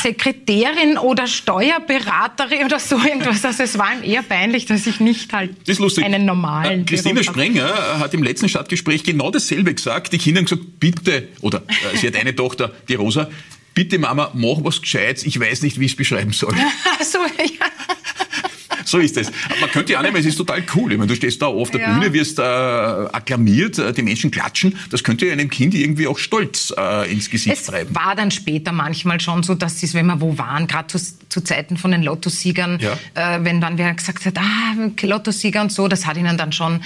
Sekretärin 0.00 0.98
oder 0.98 1.26
Steuerberaterin 1.26 2.64
oder 2.64 2.78
so 2.78 2.96
irgendwas. 2.98 3.44
Also 3.44 3.62
es 3.62 3.78
war 3.78 3.92
ihm 3.94 4.02
eher 4.10 4.22
peinlich, 4.22 4.66
dass 4.66 4.86
ich 4.86 5.00
nicht 5.00 5.32
halt 5.32 5.50
Das 5.62 5.74
ist 5.76 5.78
lustig. 5.80 6.04
einen 6.04 6.24
normalen 6.24 6.82
Äh, 6.82 6.84
Christine. 6.84 7.22
Sprenger 7.24 7.66
äh, 7.68 7.98
hat 8.00 8.14
im 8.14 8.22
letzten 8.22 8.48
Stadtgespräch 8.48 9.04
genau 9.04 9.30
dasselbe 9.30 9.74
gesagt. 9.74 10.12
Die 10.12 10.18
Kinder 10.18 10.38
haben 10.40 10.46
gesagt, 10.46 10.80
bitte, 10.80 11.28
oder 11.40 11.62
äh, 11.92 11.96
sie 11.96 12.06
hat 12.08 12.16
eine 12.16 12.34
Tochter, 12.34 12.72
die 12.88 12.94
Rosa, 12.94 13.28
bitte 13.74 13.98
Mama, 13.98 14.30
mach 14.34 14.58
was 14.64 14.80
Gescheites, 14.82 15.24
ich 15.24 15.38
weiß 15.38 15.62
nicht, 15.62 15.78
wie 15.80 15.86
ich 15.86 15.92
es 15.92 15.96
beschreiben 15.96 16.32
soll. 16.32 16.54
Also, 16.98 17.18
ja. 17.18 17.61
So 18.92 18.98
ist 18.98 19.16
es. 19.16 19.28
Aber 19.46 19.60
Man 19.62 19.70
könnte 19.70 19.92
ja 19.94 19.98
annehmen, 20.00 20.16
es 20.18 20.26
ist 20.26 20.36
total 20.36 20.62
cool. 20.76 20.92
Ich 20.92 20.98
meine, 20.98 21.08
du 21.08 21.16
stehst 21.16 21.40
da 21.40 21.46
auf 21.46 21.70
der 21.70 21.80
Ja. 21.80 21.92
Bühne, 21.94 22.12
wirst 22.12 22.38
äh, 22.38 22.42
akklamiert, 22.42 23.78
äh, 23.78 23.92
die 23.94 24.02
Menschen 24.02 24.30
klatschen. 24.30 24.76
Das 24.90 25.02
könnte 25.02 25.32
einem 25.32 25.48
Kind 25.48 25.74
irgendwie 25.74 26.06
auch 26.06 26.18
Stolz 26.18 26.72
äh, 26.76 27.10
ins 27.10 27.30
Gesicht 27.30 27.56
Es 27.56 27.64
treiben. 27.64 27.94
war 27.94 28.14
dann 28.14 28.30
später 28.30 28.70
manchmal 28.72 29.18
schon 29.20 29.42
so, 29.42 29.54
dass 29.54 29.82
es, 29.82 29.94
wenn 29.94 30.04
wir 30.06 30.20
wo 30.20 30.36
waren, 30.36 30.66
gerade 30.66 30.88
zu, 30.88 30.98
zu 31.30 31.40
Zeiten 31.40 31.78
von 31.78 31.90
den 31.90 32.02
Lottosiegern, 32.02 32.78
Ja. 32.80 32.98
äh, 33.36 33.42
wenn 33.44 33.60
dann 33.62 33.78
wer 33.78 33.94
gesagt 33.94 34.26
hat, 34.26 34.36
ah, 34.38 34.74
Lottosieger 35.02 35.62
und 35.62 35.72
so, 35.72 35.88
das 35.88 36.04
hat 36.06 36.18
ihnen 36.18 36.36
dann 36.36 36.52
schon 36.52 36.80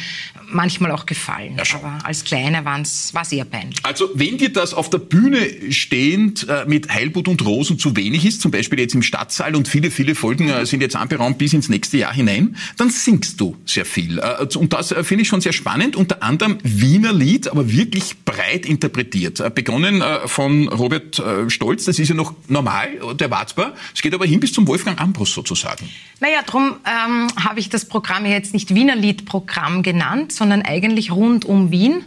manchmal 0.49 0.93
auch 0.93 1.07
gefallen. 1.07 1.57
Ja. 1.59 1.65
Aber 1.75 1.99
als 2.05 2.23
Kleine 2.23 2.65
war 2.65 2.81
es 2.81 3.33
eher 3.33 3.45
peinlich. 3.45 3.79
Also, 3.83 4.09
wenn 4.15 4.39
dir 4.39 4.53
das 4.53 4.75
auf 4.75 4.91
der 4.91 4.99
Bühne 4.99 5.41
stehend 5.71 6.47
äh, 6.49 6.65
mit 6.67 6.89
Heilbutt 6.93 7.27
und 7.29 7.45
Rosen 7.45 7.79
zu 7.81 7.97
wenig 7.97 8.25
ist, 8.25 8.41
zum 8.43 8.51
Beispiel 8.53 8.79
jetzt 8.79 8.95
im 8.95 9.03
Stadtsaal 9.03 9.57
und 9.57 9.67
viele, 9.67 9.91
viele 9.91 10.15
Folgen 10.15 10.49
äh, 10.49 10.65
sind 10.67 10.81
jetzt 10.83 10.95
anberaumt 10.97 11.39
bis 11.39 11.53
ins 11.53 11.69
nächste 11.69 11.96
Jahr 11.97 12.13
hinein, 12.13 12.57
dann 12.77 12.91
singst 12.91 13.41
du 13.41 13.57
sehr 13.65 13.85
viel. 13.85 14.19
Äh, 14.19 14.47
und 14.57 14.73
das 14.73 14.93
äh, 14.93 15.05
finde 15.05 15.23
ich 15.23 15.29
schon 15.29 15.41
sehr 15.41 15.53
spannend. 15.53 15.97
Unter 15.97 16.23
anderem 16.23 16.59
Wiener 16.63 17.13
Lied, 17.13 17.49
aber 17.49 17.71
wirklich 17.71 18.25
breit 18.25 18.67
interpretiert. 18.67 19.41
Äh, 19.41 19.51
begonnen 19.51 20.03
von 20.27 20.69
Robert 20.69 21.23
Stolz, 21.49 21.85
das 21.85 21.99
ist 21.99 22.09
ja 22.09 22.15
noch 22.15 22.35
normal, 22.49 22.89
der 23.19 23.31
wartbar. 23.31 23.75
Es 23.95 24.03
geht 24.03 24.15
aber 24.15 24.27
hin 24.27 24.41
bis 24.41 24.53
zum 24.53 24.67
Wolfgang 24.67 25.01
Ambros 25.01 25.33
sozusagen. 25.33 25.89
Naja, 26.21 26.41
darum 26.45 26.77
ähm, 26.85 27.29
habe 27.43 27.61
ich 27.61 27.69
das 27.69 27.85
Programm 27.87 28.27
jetzt 28.27 28.53
nicht 28.53 28.75
Wiener 28.75 28.97
Liedprogramm 28.97 29.83
genannt, 29.83 30.33
sondern 30.33 30.63
eigentlich 30.63 31.13
rund 31.13 31.45
um 31.45 31.71
Wien, 31.71 32.05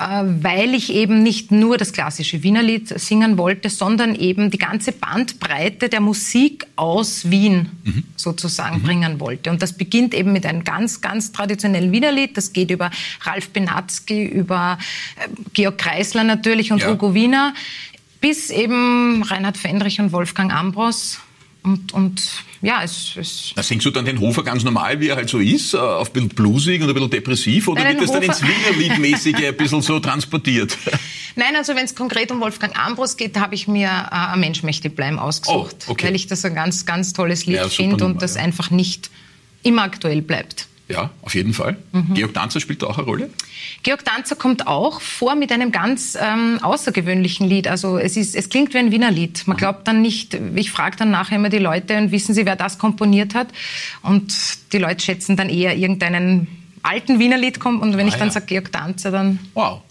weil 0.00 0.74
ich 0.74 0.92
eben 0.92 1.22
nicht 1.22 1.52
nur 1.52 1.76
das 1.76 1.92
klassische 1.92 2.42
Wiener 2.42 2.62
Lied 2.62 2.88
singen 2.88 3.36
wollte, 3.36 3.68
sondern 3.68 4.14
eben 4.14 4.50
die 4.50 4.56
ganze 4.56 4.92
Bandbreite 4.92 5.90
der 5.90 6.00
Musik 6.00 6.66
aus 6.76 7.30
Wien 7.30 7.68
sozusagen 8.16 8.82
bringen 8.82 9.20
wollte. 9.20 9.50
Und 9.50 9.60
das 9.60 9.74
beginnt 9.74 10.14
eben 10.14 10.32
mit 10.32 10.46
einem 10.46 10.64
ganz, 10.64 11.02
ganz 11.02 11.32
traditionellen 11.32 11.92
Wiener 11.92 12.12
Lied. 12.12 12.36
Das 12.36 12.52
geht 12.54 12.70
über 12.70 12.90
Ralf 13.22 13.50
Benatzky, 13.50 14.24
über 14.24 14.78
äh, 15.16 15.28
Georg 15.52 15.76
Kreisler 15.76 16.24
natürlich 16.24 16.72
und 16.72 16.80
Ja. 16.80 16.88
Hugo 16.88 17.12
Wiener, 17.14 17.52
bis 18.22 18.48
eben 18.48 19.22
Reinhard 19.22 19.58
Fendrich 19.58 20.00
und 20.00 20.12
Wolfgang 20.12 20.52
Ambros. 20.52 21.18
Und, 21.62 21.92
und 21.92 22.22
ja, 22.62 22.82
es, 22.82 23.12
es 23.16 23.52
Da 23.54 23.62
singst 23.62 23.86
du 23.86 23.90
dann 23.90 24.04
den 24.04 24.20
Hofer 24.20 24.42
ganz 24.42 24.62
normal, 24.64 25.00
wie 25.00 25.08
er 25.08 25.16
halt 25.16 25.30
so 25.30 25.38
ist, 25.38 25.74
äh, 25.74 25.78
auf 25.78 26.08
ein 26.08 26.12
bisschen 26.12 26.28
blusig 26.30 26.82
und 26.82 26.88
ein 26.88 26.94
bisschen 26.94 27.10
depressiv, 27.10 27.68
oder 27.68 27.82
Nein, 27.82 27.92
wird 27.98 28.02
das 28.02 28.12
dann 28.12 28.20
den 28.20 28.30
ins 28.30 28.42
Hofer- 28.42 28.48
Wienerliedmäßige 28.78 29.44
ein 29.46 29.56
bisschen 29.56 29.82
so 29.82 29.98
transportiert? 30.00 30.76
Nein, 31.36 31.54
also 31.56 31.74
wenn 31.74 31.84
es 31.84 31.94
konkret 31.94 32.30
um 32.32 32.40
Wolfgang 32.40 32.76
Ambros 32.78 33.16
geht, 33.16 33.38
habe 33.38 33.54
ich 33.54 33.68
mir 33.68 33.86
äh, 33.88 34.14
ein 34.14 34.40
Mensch 34.40 34.62
möchte 34.62 34.90
bleiben 34.90 35.18
ausgesucht, 35.18 35.84
Oh, 35.88 35.92
okay. 35.92 36.08
weil 36.08 36.14
ich 36.16 36.26
das 36.26 36.44
ein 36.44 36.54
ganz, 36.54 36.84
ganz 36.86 37.12
tolles 37.12 37.46
Lied 37.46 37.56
Ja, 37.56 37.68
finde 37.68 38.04
und 38.04 38.20
das 38.20 38.36
einfach 38.36 38.70
nicht 38.70 39.10
immer 39.62 39.82
aktuell 39.82 40.22
bleibt. 40.22 40.66
Ja, 40.90 41.10
auf 41.22 41.36
jeden 41.36 41.54
Fall. 41.54 41.76
Mhm. 41.92 42.14
Georg 42.14 42.34
Danzer 42.34 42.58
spielt 42.58 42.82
da 42.82 42.88
auch 42.88 42.98
eine 42.98 43.06
Rolle. 43.06 43.30
Georg 43.84 44.04
Danzer 44.04 44.34
kommt 44.34 44.66
auch 44.66 45.00
vor 45.00 45.36
mit 45.36 45.52
einem 45.52 45.70
ganz 45.70 46.18
ähm, 46.20 46.58
außergewöhnlichen 46.60 47.48
Lied. 47.48 47.68
Also 47.68 47.96
es, 47.96 48.16
ist, 48.16 48.34
es 48.34 48.48
klingt 48.48 48.74
wie 48.74 48.78
ein 48.78 48.90
Wiener 48.90 49.12
Lied. 49.12 49.46
Man 49.46 49.56
glaubt 49.56 49.86
dann 49.86 50.02
nicht, 50.02 50.36
ich 50.56 50.72
frage 50.72 50.96
dann 50.96 51.12
nachher 51.12 51.36
immer 51.36 51.48
die 51.48 51.58
Leute 51.58 51.96
und 51.96 52.10
wissen 52.10 52.34
sie, 52.34 52.44
wer 52.44 52.56
das 52.56 52.78
komponiert 52.78 53.36
hat. 53.36 53.48
Und 54.02 54.34
die 54.72 54.78
Leute 54.78 55.04
schätzen 55.04 55.36
dann 55.36 55.48
eher 55.48 55.76
irgendeinen 55.76 56.48
alten 56.82 57.18
Wiener 57.18 57.36
Lied 57.38 57.60
kommt. 57.60 57.82
Und 57.82 57.96
wenn 57.96 58.08
ich 58.08 58.14
Ah, 58.14 58.18
dann 58.18 58.28
ja. 58.28 58.32
sage 58.34 58.46
Georg 58.46 58.72
Danzer, 58.72 59.10
dann 59.10 59.38
Wow. 59.54 59.82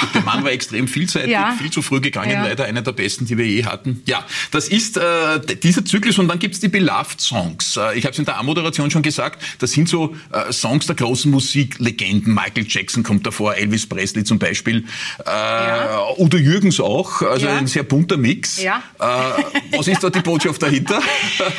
Gut, 0.00 0.14
Der 0.14 0.22
Mann 0.22 0.44
war 0.44 0.50
extrem 0.52 0.88
vielseitig, 0.88 1.30
Ja. 1.30 1.52
viel 1.58 1.70
zu 1.70 1.82
früh 1.82 2.00
gegangen, 2.00 2.30
Ja. 2.30 2.42
leider 2.44 2.64
einer 2.64 2.82
der 2.82 2.92
besten, 2.92 3.26
die 3.26 3.36
wir 3.38 3.46
je 3.46 3.64
hatten. 3.64 4.02
Ja, 4.06 4.24
das 4.50 4.68
ist 4.68 4.96
äh, 4.96 5.40
dieser 5.62 5.84
Zyklus 5.84 6.18
und 6.18 6.28
dann 6.28 6.38
gibt's 6.38 6.60
die 6.60 6.68
Beloved 6.68 7.20
Songs. 7.20 7.76
Äh, 7.76 7.98
ich 7.98 8.04
habe 8.04 8.12
es 8.12 8.18
in 8.18 8.24
der 8.24 8.38
A-Moderation 8.38 8.90
schon 8.90 9.02
gesagt, 9.02 9.42
das 9.60 9.72
sind 9.72 9.88
so 9.88 10.14
äh, 10.32 10.52
Songs 10.52 10.86
der 10.86 10.96
großen 10.96 11.30
Musiklegenden. 11.30 12.34
Michael 12.34 12.66
Jackson 12.68 13.02
kommt 13.02 13.26
davor, 13.26 13.54
Elvis 13.54 13.86
Presley 13.86 14.24
zum 14.24 14.38
Beispiel, 14.38 14.84
äh, 15.26 15.30
Ja. 15.30 16.08
Udo 16.18 16.36
Jürgens 16.38 16.80
auch, 16.80 17.22
also 17.22 17.46
ein 17.48 17.66
sehr 17.66 17.82
bunter 17.84 18.16
Mix. 18.16 18.62
Ja. 18.62 18.82
Äh, 18.98 19.76
was 19.76 19.88
ist 19.88 20.02
da 20.02 20.10
die 20.10 20.20
Botschaft 20.20 20.62
dahinter? 20.62 21.00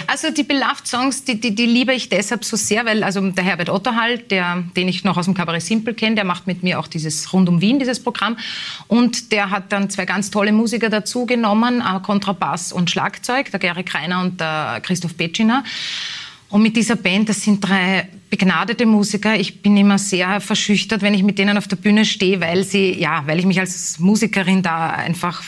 Also 0.07 0.29
die 0.31 0.43
Beloved 0.43 0.85
Songs, 0.87 1.23
die, 1.23 1.39
die, 1.39 1.55
die 1.55 1.65
liebe 1.65 1.93
ich 1.93 2.09
deshalb 2.09 2.43
so 2.45 2.55
sehr, 2.57 2.85
weil 2.85 3.03
also 3.03 3.21
der 3.31 3.43
Herbert 3.43 3.69
Otterhall, 3.69 4.17
der, 4.19 4.63
den 4.75 4.87
ich 4.87 5.03
noch 5.03 5.17
aus 5.17 5.25
dem 5.25 5.33
Kabarett 5.33 5.61
Simple 5.61 5.93
kenne, 5.93 6.15
der 6.15 6.25
macht 6.25 6.47
mit 6.47 6.63
mir 6.63 6.79
auch 6.79 6.87
dieses 6.87 7.31
Rund 7.33 7.49
um 7.49 7.61
Wien, 7.61 7.79
dieses 7.79 8.01
Programm. 8.01 8.37
Und 8.87 9.31
der 9.31 9.49
hat 9.49 9.71
dann 9.71 9.89
zwei 9.89 10.05
ganz 10.05 10.31
tolle 10.31 10.51
Musiker 10.51 10.89
dazu 10.89 11.25
genommen, 11.25 11.81
äh, 11.81 11.99
Kontrabass 12.01 12.73
und 12.73 12.89
Schlagzeug, 12.89 13.51
der 13.51 13.59
Gary 13.59 13.83
Kreiner 13.83 14.21
und 14.21 14.39
der 14.39 14.79
Christoph 14.83 15.17
Petschiner. 15.17 15.63
Und 16.49 16.61
mit 16.61 16.75
dieser 16.75 16.95
Band, 16.95 17.29
das 17.29 17.41
sind 17.41 17.67
drei 17.67 18.07
begnadete 18.29 18.85
Musiker. 18.85 19.35
Ich 19.35 19.61
bin 19.61 19.75
immer 19.75 19.97
sehr 19.97 20.39
verschüchtert, 20.39 21.01
wenn 21.01 21.15
ich 21.15 21.23
mit 21.23 21.39
denen 21.39 21.57
auf 21.57 21.67
der 21.67 21.77
Bühne 21.77 22.05
stehe, 22.05 22.41
weil 22.41 22.63
sie, 22.63 22.93
ja, 22.93 23.23
weil 23.25 23.39
ich 23.39 23.45
mich 23.45 23.59
als 23.59 23.97
Musikerin 23.97 24.61
da 24.61 24.89
einfach 24.89 25.41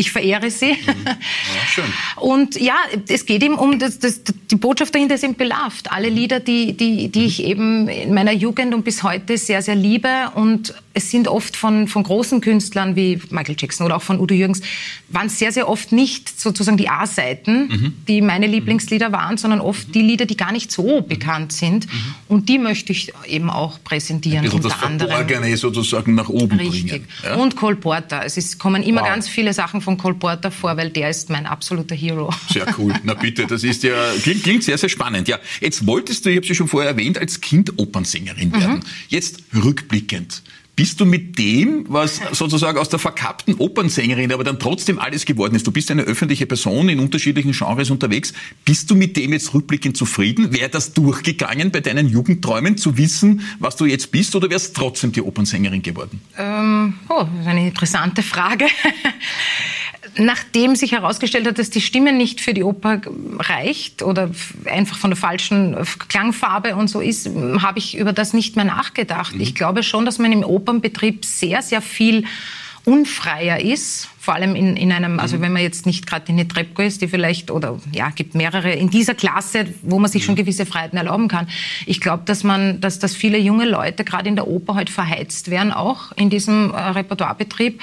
ich 0.00 0.10
verehre 0.10 0.50
sie. 0.50 0.72
Mhm. 0.72 1.06
Ja, 1.06 1.66
schön. 1.68 1.84
Und 2.16 2.60
ja, 2.60 2.76
es 3.08 3.26
geht 3.26 3.42
eben 3.42 3.54
um, 3.54 3.78
das, 3.78 3.98
das, 3.98 4.22
die 4.24 4.56
Botschaft 4.56 4.94
dahinter 4.94 5.18
sind 5.18 5.36
beloved. 5.36 5.90
Alle 5.90 6.08
Lieder, 6.08 6.40
die, 6.40 6.76
die, 6.76 7.08
die 7.08 7.26
ich 7.26 7.44
eben 7.44 7.88
in 7.88 8.14
meiner 8.14 8.32
Jugend 8.32 8.74
und 8.74 8.84
bis 8.84 9.02
heute 9.02 9.36
sehr, 9.36 9.62
sehr 9.62 9.74
liebe 9.74 10.32
und 10.34 10.74
es 10.92 11.10
sind 11.10 11.28
oft 11.28 11.56
von, 11.56 11.86
von 11.86 12.02
großen 12.02 12.40
Künstlern 12.40 12.96
wie 12.96 13.20
Michael 13.30 13.54
Jackson 13.58 13.86
oder 13.86 13.96
auch 13.96 14.02
von 14.02 14.18
Udo 14.18 14.34
Jürgens, 14.34 14.60
waren 15.08 15.28
sehr, 15.28 15.52
sehr 15.52 15.68
oft 15.68 15.92
nicht 15.92 16.40
sozusagen 16.40 16.76
die 16.76 16.88
A-Seiten, 16.88 17.68
mhm. 17.68 17.92
die 18.08 18.20
meine 18.22 18.46
Lieblingslieder 18.46 19.12
waren, 19.12 19.36
sondern 19.36 19.60
oft 19.60 19.94
die 19.94 20.02
Lieder, 20.02 20.26
die 20.26 20.36
gar 20.36 20.50
nicht 20.50 20.72
so 20.72 21.00
bekannt 21.02 21.52
sind. 21.52 21.86
Mhm. 21.86 22.14
Und 22.28 22.48
die 22.48 22.58
möchte 22.58 22.92
ich 22.92 23.12
eben 23.26 23.50
auch 23.50 23.78
präsentieren. 23.84 24.44
Ein 24.44 24.50
unter 24.50 24.68
das 24.68 24.82
anderem. 24.82 25.56
sozusagen 25.56 26.14
nach 26.14 26.28
oben 26.28 26.58
Richtig. 26.58 26.90
bringen. 26.90 27.08
Ja? 27.22 27.36
Und 27.36 27.54
Cole 27.54 27.76
Porter. 27.76 28.22
Es 28.24 28.36
ist, 28.36 28.58
kommen 28.58 28.82
immer 28.82 29.02
wow. 29.02 29.08
ganz 29.08 29.28
viele 29.28 29.52
Sachen 29.52 29.80
von 29.80 29.89
Cole 29.98 30.14
Porter 30.14 30.50
vor, 30.50 30.76
weil 30.76 30.90
der 30.90 31.10
ist 31.10 31.30
mein 31.30 31.46
absoluter 31.46 31.94
Hero. 31.94 32.32
Sehr 32.50 32.66
cool. 32.78 32.94
Na 33.02 33.14
bitte, 33.14 33.46
das 33.46 33.64
ist 33.64 33.82
ja, 33.82 34.12
klingt, 34.22 34.42
klingt 34.42 34.64
sehr, 34.64 34.78
sehr 34.78 34.88
spannend. 34.88 35.28
Ja, 35.28 35.38
jetzt 35.60 35.86
wolltest 35.86 36.24
du, 36.24 36.30
ich 36.30 36.36
habe 36.36 36.46
sie 36.46 36.54
schon 36.54 36.68
vorher 36.68 36.90
erwähnt, 36.90 37.18
als 37.18 37.40
Kind 37.40 37.78
Opernsängerin 37.78 38.52
werden. 38.52 38.76
Mhm. 38.76 38.82
Jetzt 39.08 39.42
rückblickend. 39.54 40.42
Bist 40.80 40.98
du 40.98 41.04
mit 41.04 41.38
dem, 41.38 41.84
was 41.88 42.22
sozusagen 42.32 42.78
aus 42.78 42.88
der 42.88 42.98
verkappten 42.98 43.56
Opernsängerin, 43.56 44.32
aber 44.32 44.44
dann 44.44 44.58
trotzdem 44.58 44.98
alles 44.98 45.26
geworden 45.26 45.54
ist, 45.54 45.66
du 45.66 45.72
bist 45.72 45.90
eine 45.90 46.04
öffentliche 46.04 46.46
Person 46.46 46.88
in 46.88 47.00
unterschiedlichen 47.00 47.52
Genres 47.52 47.90
unterwegs, 47.90 48.32
bist 48.64 48.90
du 48.90 48.94
mit 48.94 49.14
dem 49.18 49.34
jetzt 49.34 49.52
rückblickend 49.52 49.98
zufrieden? 49.98 50.54
Wäre 50.54 50.70
das 50.70 50.94
durchgegangen 50.94 51.70
bei 51.70 51.80
deinen 51.80 52.08
Jugendträumen, 52.08 52.78
zu 52.78 52.96
wissen, 52.96 53.42
was 53.58 53.76
du 53.76 53.84
jetzt 53.84 54.10
bist, 54.10 54.34
oder 54.34 54.48
wärst 54.48 54.74
trotzdem 54.74 55.12
die 55.12 55.20
Opernsängerin 55.20 55.82
geworden? 55.82 56.22
Ähm, 56.38 56.94
oh, 57.10 57.24
das 57.30 57.40
ist 57.42 57.46
eine 57.46 57.68
interessante 57.68 58.22
Frage 58.22 58.64
nachdem 60.16 60.76
sich 60.76 60.92
herausgestellt 60.92 61.46
hat, 61.46 61.58
dass 61.58 61.70
die 61.70 61.80
Stimme 61.80 62.12
nicht 62.12 62.40
für 62.40 62.54
die 62.54 62.64
Oper 62.64 63.00
reicht 63.38 64.02
oder 64.02 64.30
einfach 64.64 64.96
von 64.96 65.10
der 65.10 65.16
falschen 65.16 65.76
Klangfarbe 66.08 66.74
und 66.76 66.88
so 66.88 67.00
ist, 67.00 67.28
habe 67.60 67.78
ich 67.78 67.96
über 67.96 68.12
das 68.12 68.32
nicht 68.32 68.56
mehr 68.56 68.64
nachgedacht. 68.64 69.34
Mhm. 69.34 69.40
Ich 69.40 69.54
glaube 69.54 69.82
schon, 69.82 70.04
dass 70.04 70.18
man 70.18 70.32
im 70.32 70.42
Opernbetrieb 70.42 71.24
sehr, 71.24 71.62
sehr 71.62 71.82
viel 71.82 72.24
unfreier 72.86 73.60
ist, 73.60 74.08
vor 74.18 74.34
allem 74.34 74.56
in, 74.56 74.74
in 74.76 74.90
einem, 74.90 75.20
also 75.20 75.36
mhm. 75.36 75.42
wenn 75.42 75.52
man 75.52 75.62
jetzt 75.62 75.84
nicht 75.84 76.06
gerade 76.06 76.32
in 76.32 76.38
eine 76.38 76.48
Trepko 76.48 76.80
ist, 76.80 77.02
die 77.02 77.08
vielleicht, 77.08 77.50
oder 77.50 77.78
ja, 77.92 78.08
gibt 78.10 78.34
mehrere 78.34 78.72
in 78.72 78.88
dieser 78.88 79.14
Klasse, 79.14 79.66
wo 79.82 79.98
man 79.98 80.10
sich 80.10 80.24
schon 80.24 80.34
mhm. 80.34 80.38
gewisse 80.38 80.64
Freiheiten 80.64 80.96
erlauben 80.96 81.28
kann. 81.28 81.46
Ich 81.84 82.00
glaube, 82.00 82.22
dass 82.24 82.42
man, 82.42 82.80
dass, 82.80 82.98
dass 82.98 83.14
viele 83.14 83.38
junge 83.38 83.66
Leute 83.66 84.02
gerade 84.02 84.28
in 84.28 84.36
der 84.36 84.48
Oper 84.48 84.76
halt 84.76 84.88
verheizt 84.88 85.50
werden, 85.50 85.72
auch 85.72 86.12
in 86.12 86.30
diesem 86.30 86.72
äh, 86.72 86.78
Repertoirebetrieb. 86.78 87.82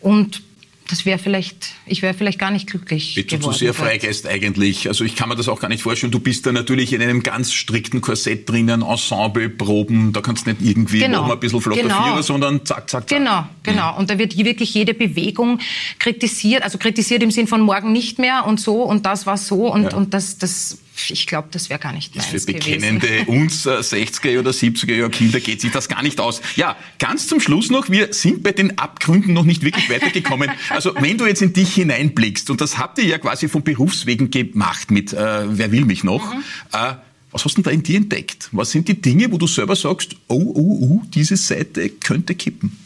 Und 0.00 0.42
das 0.88 1.06
wäre 1.06 1.18
vielleicht, 1.18 1.72
ich 1.86 2.02
wäre 2.02 2.12
vielleicht 2.12 2.38
gar 2.38 2.50
nicht 2.50 2.68
glücklich 2.68 3.14
Bist 3.14 3.32
du 3.32 3.38
zu 3.38 3.52
sehr 3.52 3.72
Freigeist 3.72 4.26
eigentlich? 4.26 4.86
Also 4.88 5.04
ich 5.04 5.16
kann 5.16 5.30
mir 5.30 5.36
das 5.36 5.48
auch 5.48 5.58
gar 5.60 5.68
nicht 5.68 5.82
vorstellen. 5.82 6.12
Du 6.12 6.20
bist 6.20 6.44
da 6.44 6.52
natürlich 6.52 6.92
in 6.92 7.00
einem 7.00 7.22
ganz 7.22 7.54
strikten 7.54 8.02
Korsett 8.02 8.48
drinnen, 8.48 8.82
Ensemble, 8.82 9.48
Proben, 9.48 10.12
da 10.12 10.20
kannst 10.20 10.46
du 10.46 10.50
nicht 10.50 10.62
irgendwie 10.62 10.98
genau. 10.98 11.20
noch 11.20 11.28
mal 11.28 11.34
ein 11.34 11.40
bisschen 11.40 11.62
flotter 11.62 11.82
genau. 11.82 12.20
sondern 12.20 12.66
zack, 12.66 12.90
zack, 12.90 13.08
zack. 13.08 13.18
Genau, 13.18 13.46
genau. 13.62 13.92
Mhm. 13.92 13.98
Und 13.98 14.10
da 14.10 14.18
wird 14.18 14.36
wirklich 14.36 14.74
jede 14.74 14.92
Bewegung 14.92 15.58
kritisiert, 15.98 16.62
also 16.62 16.76
kritisiert 16.76 17.22
im 17.22 17.30
Sinn 17.30 17.46
von 17.46 17.62
morgen 17.62 17.92
nicht 17.92 18.18
mehr 18.18 18.44
und 18.46 18.60
so 18.60 18.82
und 18.82 19.06
das 19.06 19.26
war 19.26 19.38
so 19.38 19.72
und, 19.72 19.84
ja. 19.84 19.94
und 19.96 20.12
das, 20.12 20.36
das 20.36 20.78
ich 21.10 21.26
glaube, 21.26 21.48
das 21.50 21.70
wäre 21.70 21.80
gar 21.80 21.92
nicht 21.92 22.14
meins 22.14 22.26
Für 22.26 22.40
bekennende 22.40 23.06
gewesen. 23.06 23.26
uns 23.42 23.66
60er 23.66 24.28
äh, 24.28 24.38
oder 24.38 24.50
70er 24.50 24.94
Jahre 24.94 25.10
Kinder 25.10 25.40
geht 25.40 25.60
sich 25.60 25.72
das 25.72 25.88
gar 25.88 26.02
nicht 26.02 26.20
aus. 26.20 26.40
Ja, 26.56 26.76
ganz 26.98 27.26
zum 27.26 27.40
Schluss 27.40 27.70
noch, 27.70 27.90
wir 27.90 28.12
sind 28.12 28.42
bei 28.42 28.52
den 28.52 28.78
Abgründen 28.78 29.32
noch 29.32 29.44
nicht 29.44 29.62
wirklich 29.62 29.88
weitergekommen. 29.90 30.50
Also 30.70 30.94
wenn 31.00 31.18
du 31.18 31.26
jetzt 31.26 31.42
in 31.42 31.52
dich 31.52 31.74
hineinblickst, 31.74 32.50
und 32.50 32.60
das 32.60 32.78
habt 32.78 32.98
ihr 32.98 33.04
ja 33.04 33.18
quasi 33.18 33.48
von 33.48 33.62
Berufswegen 33.62 34.30
gemacht 34.30 34.90
mit 34.90 35.12
äh, 35.12 35.44
Wer 35.46 35.72
will 35.72 35.84
mich 35.84 36.04
noch, 36.04 36.34
mhm. 36.34 36.42
äh, 36.72 36.94
was 37.30 37.44
hast 37.44 37.56
du 37.56 37.62
denn 37.62 37.64
da 37.64 37.70
in 37.72 37.82
dir 37.82 37.96
entdeckt? 37.96 38.48
Was 38.52 38.70
sind 38.70 38.86
die 38.86 39.00
Dinge, 39.00 39.30
wo 39.32 39.38
du 39.38 39.46
selber 39.46 39.74
sagst, 39.74 40.14
oh, 40.28 40.52
oh, 40.54 40.78
oh, 40.80 41.02
diese 41.12 41.36
Seite 41.36 41.88
könnte 41.88 42.34
kippen? 42.34 42.78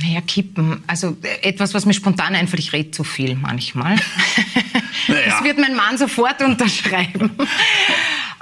Naja, 0.00 0.20
kippen. 0.20 0.82
Also 0.86 1.16
äh, 1.22 1.48
etwas, 1.48 1.74
was 1.74 1.84
mir 1.84 1.94
spontan 1.94 2.34
einfällt, 2.34 2.62
ich 2.62 2.72
rede 2.72 2.90
zu 2.90 3.04
viel 3.04 3.34
manchmal. 3.34 3.96
Naja. 5.08 5.22
Das 5.26 5.44
wird 5.44 5.58
mein 5.58 5.74
Mann 5.74 5.98
sofort 5.98 6.42
unterschreiben. 6.44 7.30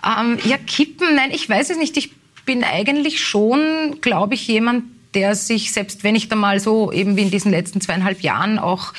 ähm, 0.05 0.38
ja, 0.44 0.57
kippen, 0.59 1.14
nein, 1.14 1.31
ich 1.33 1.49
weiß 1.49 1.71
es 1.71 1.79
nicht. 1.79 1.97
Ich 1.97 2.12
bin 2.44 2.64
eigentlich 2.64 3.23
schon, 3.25 4.01
glaube 4.01 4.35
ich, 4.35 4.47
jemand, 4.47 4.85
der 5.14 5.35
sich, 5.35 5.73
selbst 5.73 6.05
wenn 6.05 6.14
ich 6.14 6.29
da 6.29 6.37
mal 6.37 6.61
so 6.61 6.92
eben 6.92 7.16
wie 7.16 7.23
in 7.23 7.31
diesen 7.31 7.51
letzten 7.51 7.81
zweieinhalb 7.81 8.21
Jahren 8.21 8.59
auch 8.59 8.92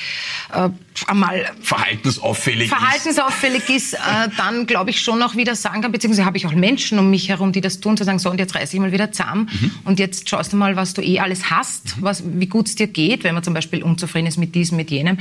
äh, 0.52 0.68
einmal 1.06 1.50
verhaltensauffällig, 1.62 2.68
verhaltensauffällig 2.68 3.68
ist, 3.68 3.92
ist 3.92 3.94
äh, 3.94 4.28
dann 4.36 4.66
glaube 4.66 4.90
ich 4.90 5.00
schon 5.00 5.18
noch 5.18 5.36
wieder 5.36 5.54
sagen 5.54 5.82
kann, 5.82 5.92
beziehungsweise 5.92 6.26
habe 6.26 6.36
ich 6.36 6.46
auch 6.46 6.52
Menschen 6.52 6.98
um 6.98 7.10
mich 7.10 7.28
herum, 7.28 7.52
die 7.52 7.60
das 7.60 7.80
tun, 7.80 7.96
zu 7.96 8.04
sagen, 8.04 8.18
so 8.18 8.28
und 8.28 8.38
jetzt 8.38 8.54
reiß 8.54 8.74
ich 8.74 8.80
mal 8.80 8.92
wieder 8.92 9.12
zusammen 9.12 9.48
mhm. 9.52 9.70
und 9.84 9.98
jetzt 9.98 10.28
schaust 10.28 10.52
du 10.52 10.56
mal, 10.56 10.74
was 10.76 10.94
du 10.94 11.02
eh 11.02 11.20
alles 11.20 11.50
hast, 11.50 11.96
mhm. 11.96 12.02
was, 12.02 12.22
wie 12.26 12.46
gut 12.46 12.66
es 12.66 12.74
dir 12.74 12.88
geht, 12.88 13.22
wenn 13.22 13.34
man 13.34 13.44
zum 13.44 13.54
Beispiel 13.54 13.82
unzufrieden 13.82 14.26
ist 14.26 14.36
mit 14.36 14.54
diesem, 14.54 14.76
mit 14.76 14.90
jenem. 14.90 15.18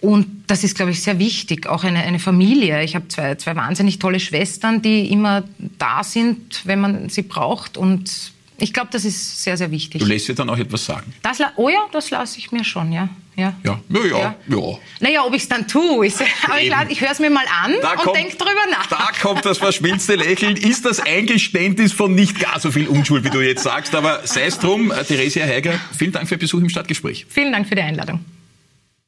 Und 0.00 0.44
das 0.46 0.64
ist, 0.64 0.76
glaube 0.76 0.92
ich, 0.92 1.02
sehr 1.02 1.18
wichtig. 1.18 1.66
Auch 1.66 1.84
eine, 1.84 2.00
eine 2.00 2.18
Familie. 2.18 2.82
Ich 2.82 2.94
habe 2.94 3.08
zwei, 3.08 3.34
zwei 3.34 3.54
wahnsinnig 3.54 3.98
tolle 3.98 4.18
Schwestern, 4.18 4.80
die 4.80 5.10
immer 5.12 5.44
da 5.78 6.02
sind, 6.02 6.62
wenn 6.64 6.80
man 6.80 7.08
sie 7.08 7.22
braucht 7.22 7.76
und 7.76 8.32
ich 8.62 8.74
glaube, 8.74 8.90
das 8.92 9.06
ist 9.06 9.42
sehr, 9.42 9.56
sehr 9.56 9.70
wichtig. 9.70 10.02
Du 10.02 10.06
lässt 10.06 10.28
dir 10.28 10.34
dann 10.34 10.50
auch 10.50 10.58
etwas 10.58 10.84
sagen? 10.84 11.14
Das, 11.22 11.38
oh 11.56 11.70
ja, 11.70 11.86
das 11.92 12.10
lasse 12.10 12.38
ich 12.38 12.52
mir 12.52 12.62
schon, 12.62 12.92
ja. 12.92 13.08
Ja, 13.36 13.54
ja, 13.64 13.80
ja. 13.88 14.04
ja. 14.04 14.34
ja. 14.48 14.78
Naja, 15.00 15.24
ob 15.24 15.34
ich 15.34 15.42
es 15.42 15.48
dann 15.48 15.66
tue, 15.66 16.06
ist, 16.06 16.20
aber 16.44 16.60
ich, 16.60 16.70
ich 16.90 17.00
höre 17.00 17.10
es 17.10 17.20
mir 17.20 17.30
mal 17.30 17.44
an 17.64 17.72
da 17.80 17.92
und 17.92 18.14
denke 18.14 18.36
drüber 18.36 18.66
nach. 18.70 18.86
Da 18.86 19.08
kommt 19.22 19.46
das 19.46 19.56
verschmilzte 19.56 20.16
Lächeln. 20.16 20.56
Ist 20.56 20.84
das 20.84 21.00
Eingeständnis 21.00 21.92
von 21.92 22.14
nicht 22.14 22.38
gar 22.38 22.60
so 22.60 22.70
viel 22.70 22.86
Unschuld, 22.86 23.24
wie 23.24 23.30
du 23.30 23.40
jetzt 23.40 23.62
sagst, 23.62 23.94
aber 23.94 24.26
sei 24.26 24.44
es 24.44 24.58
drum, 24.58 24.92
Theresia 25.08 25.46
Heiger, 25.46 25.80
vielen 25.96 26.12
Dank 26.12 26.28
für 26.28 26.36
den 26.36 26.40
Besuch 26.40 26.60
im 26.60 26.68
Stadtgespräch. 26.68 27.24
Vielen 27.30 27.52
Dank 27.52 27.66
für 27.66 27.76
die 27.76 27.82
Einladung. 27.82 28.20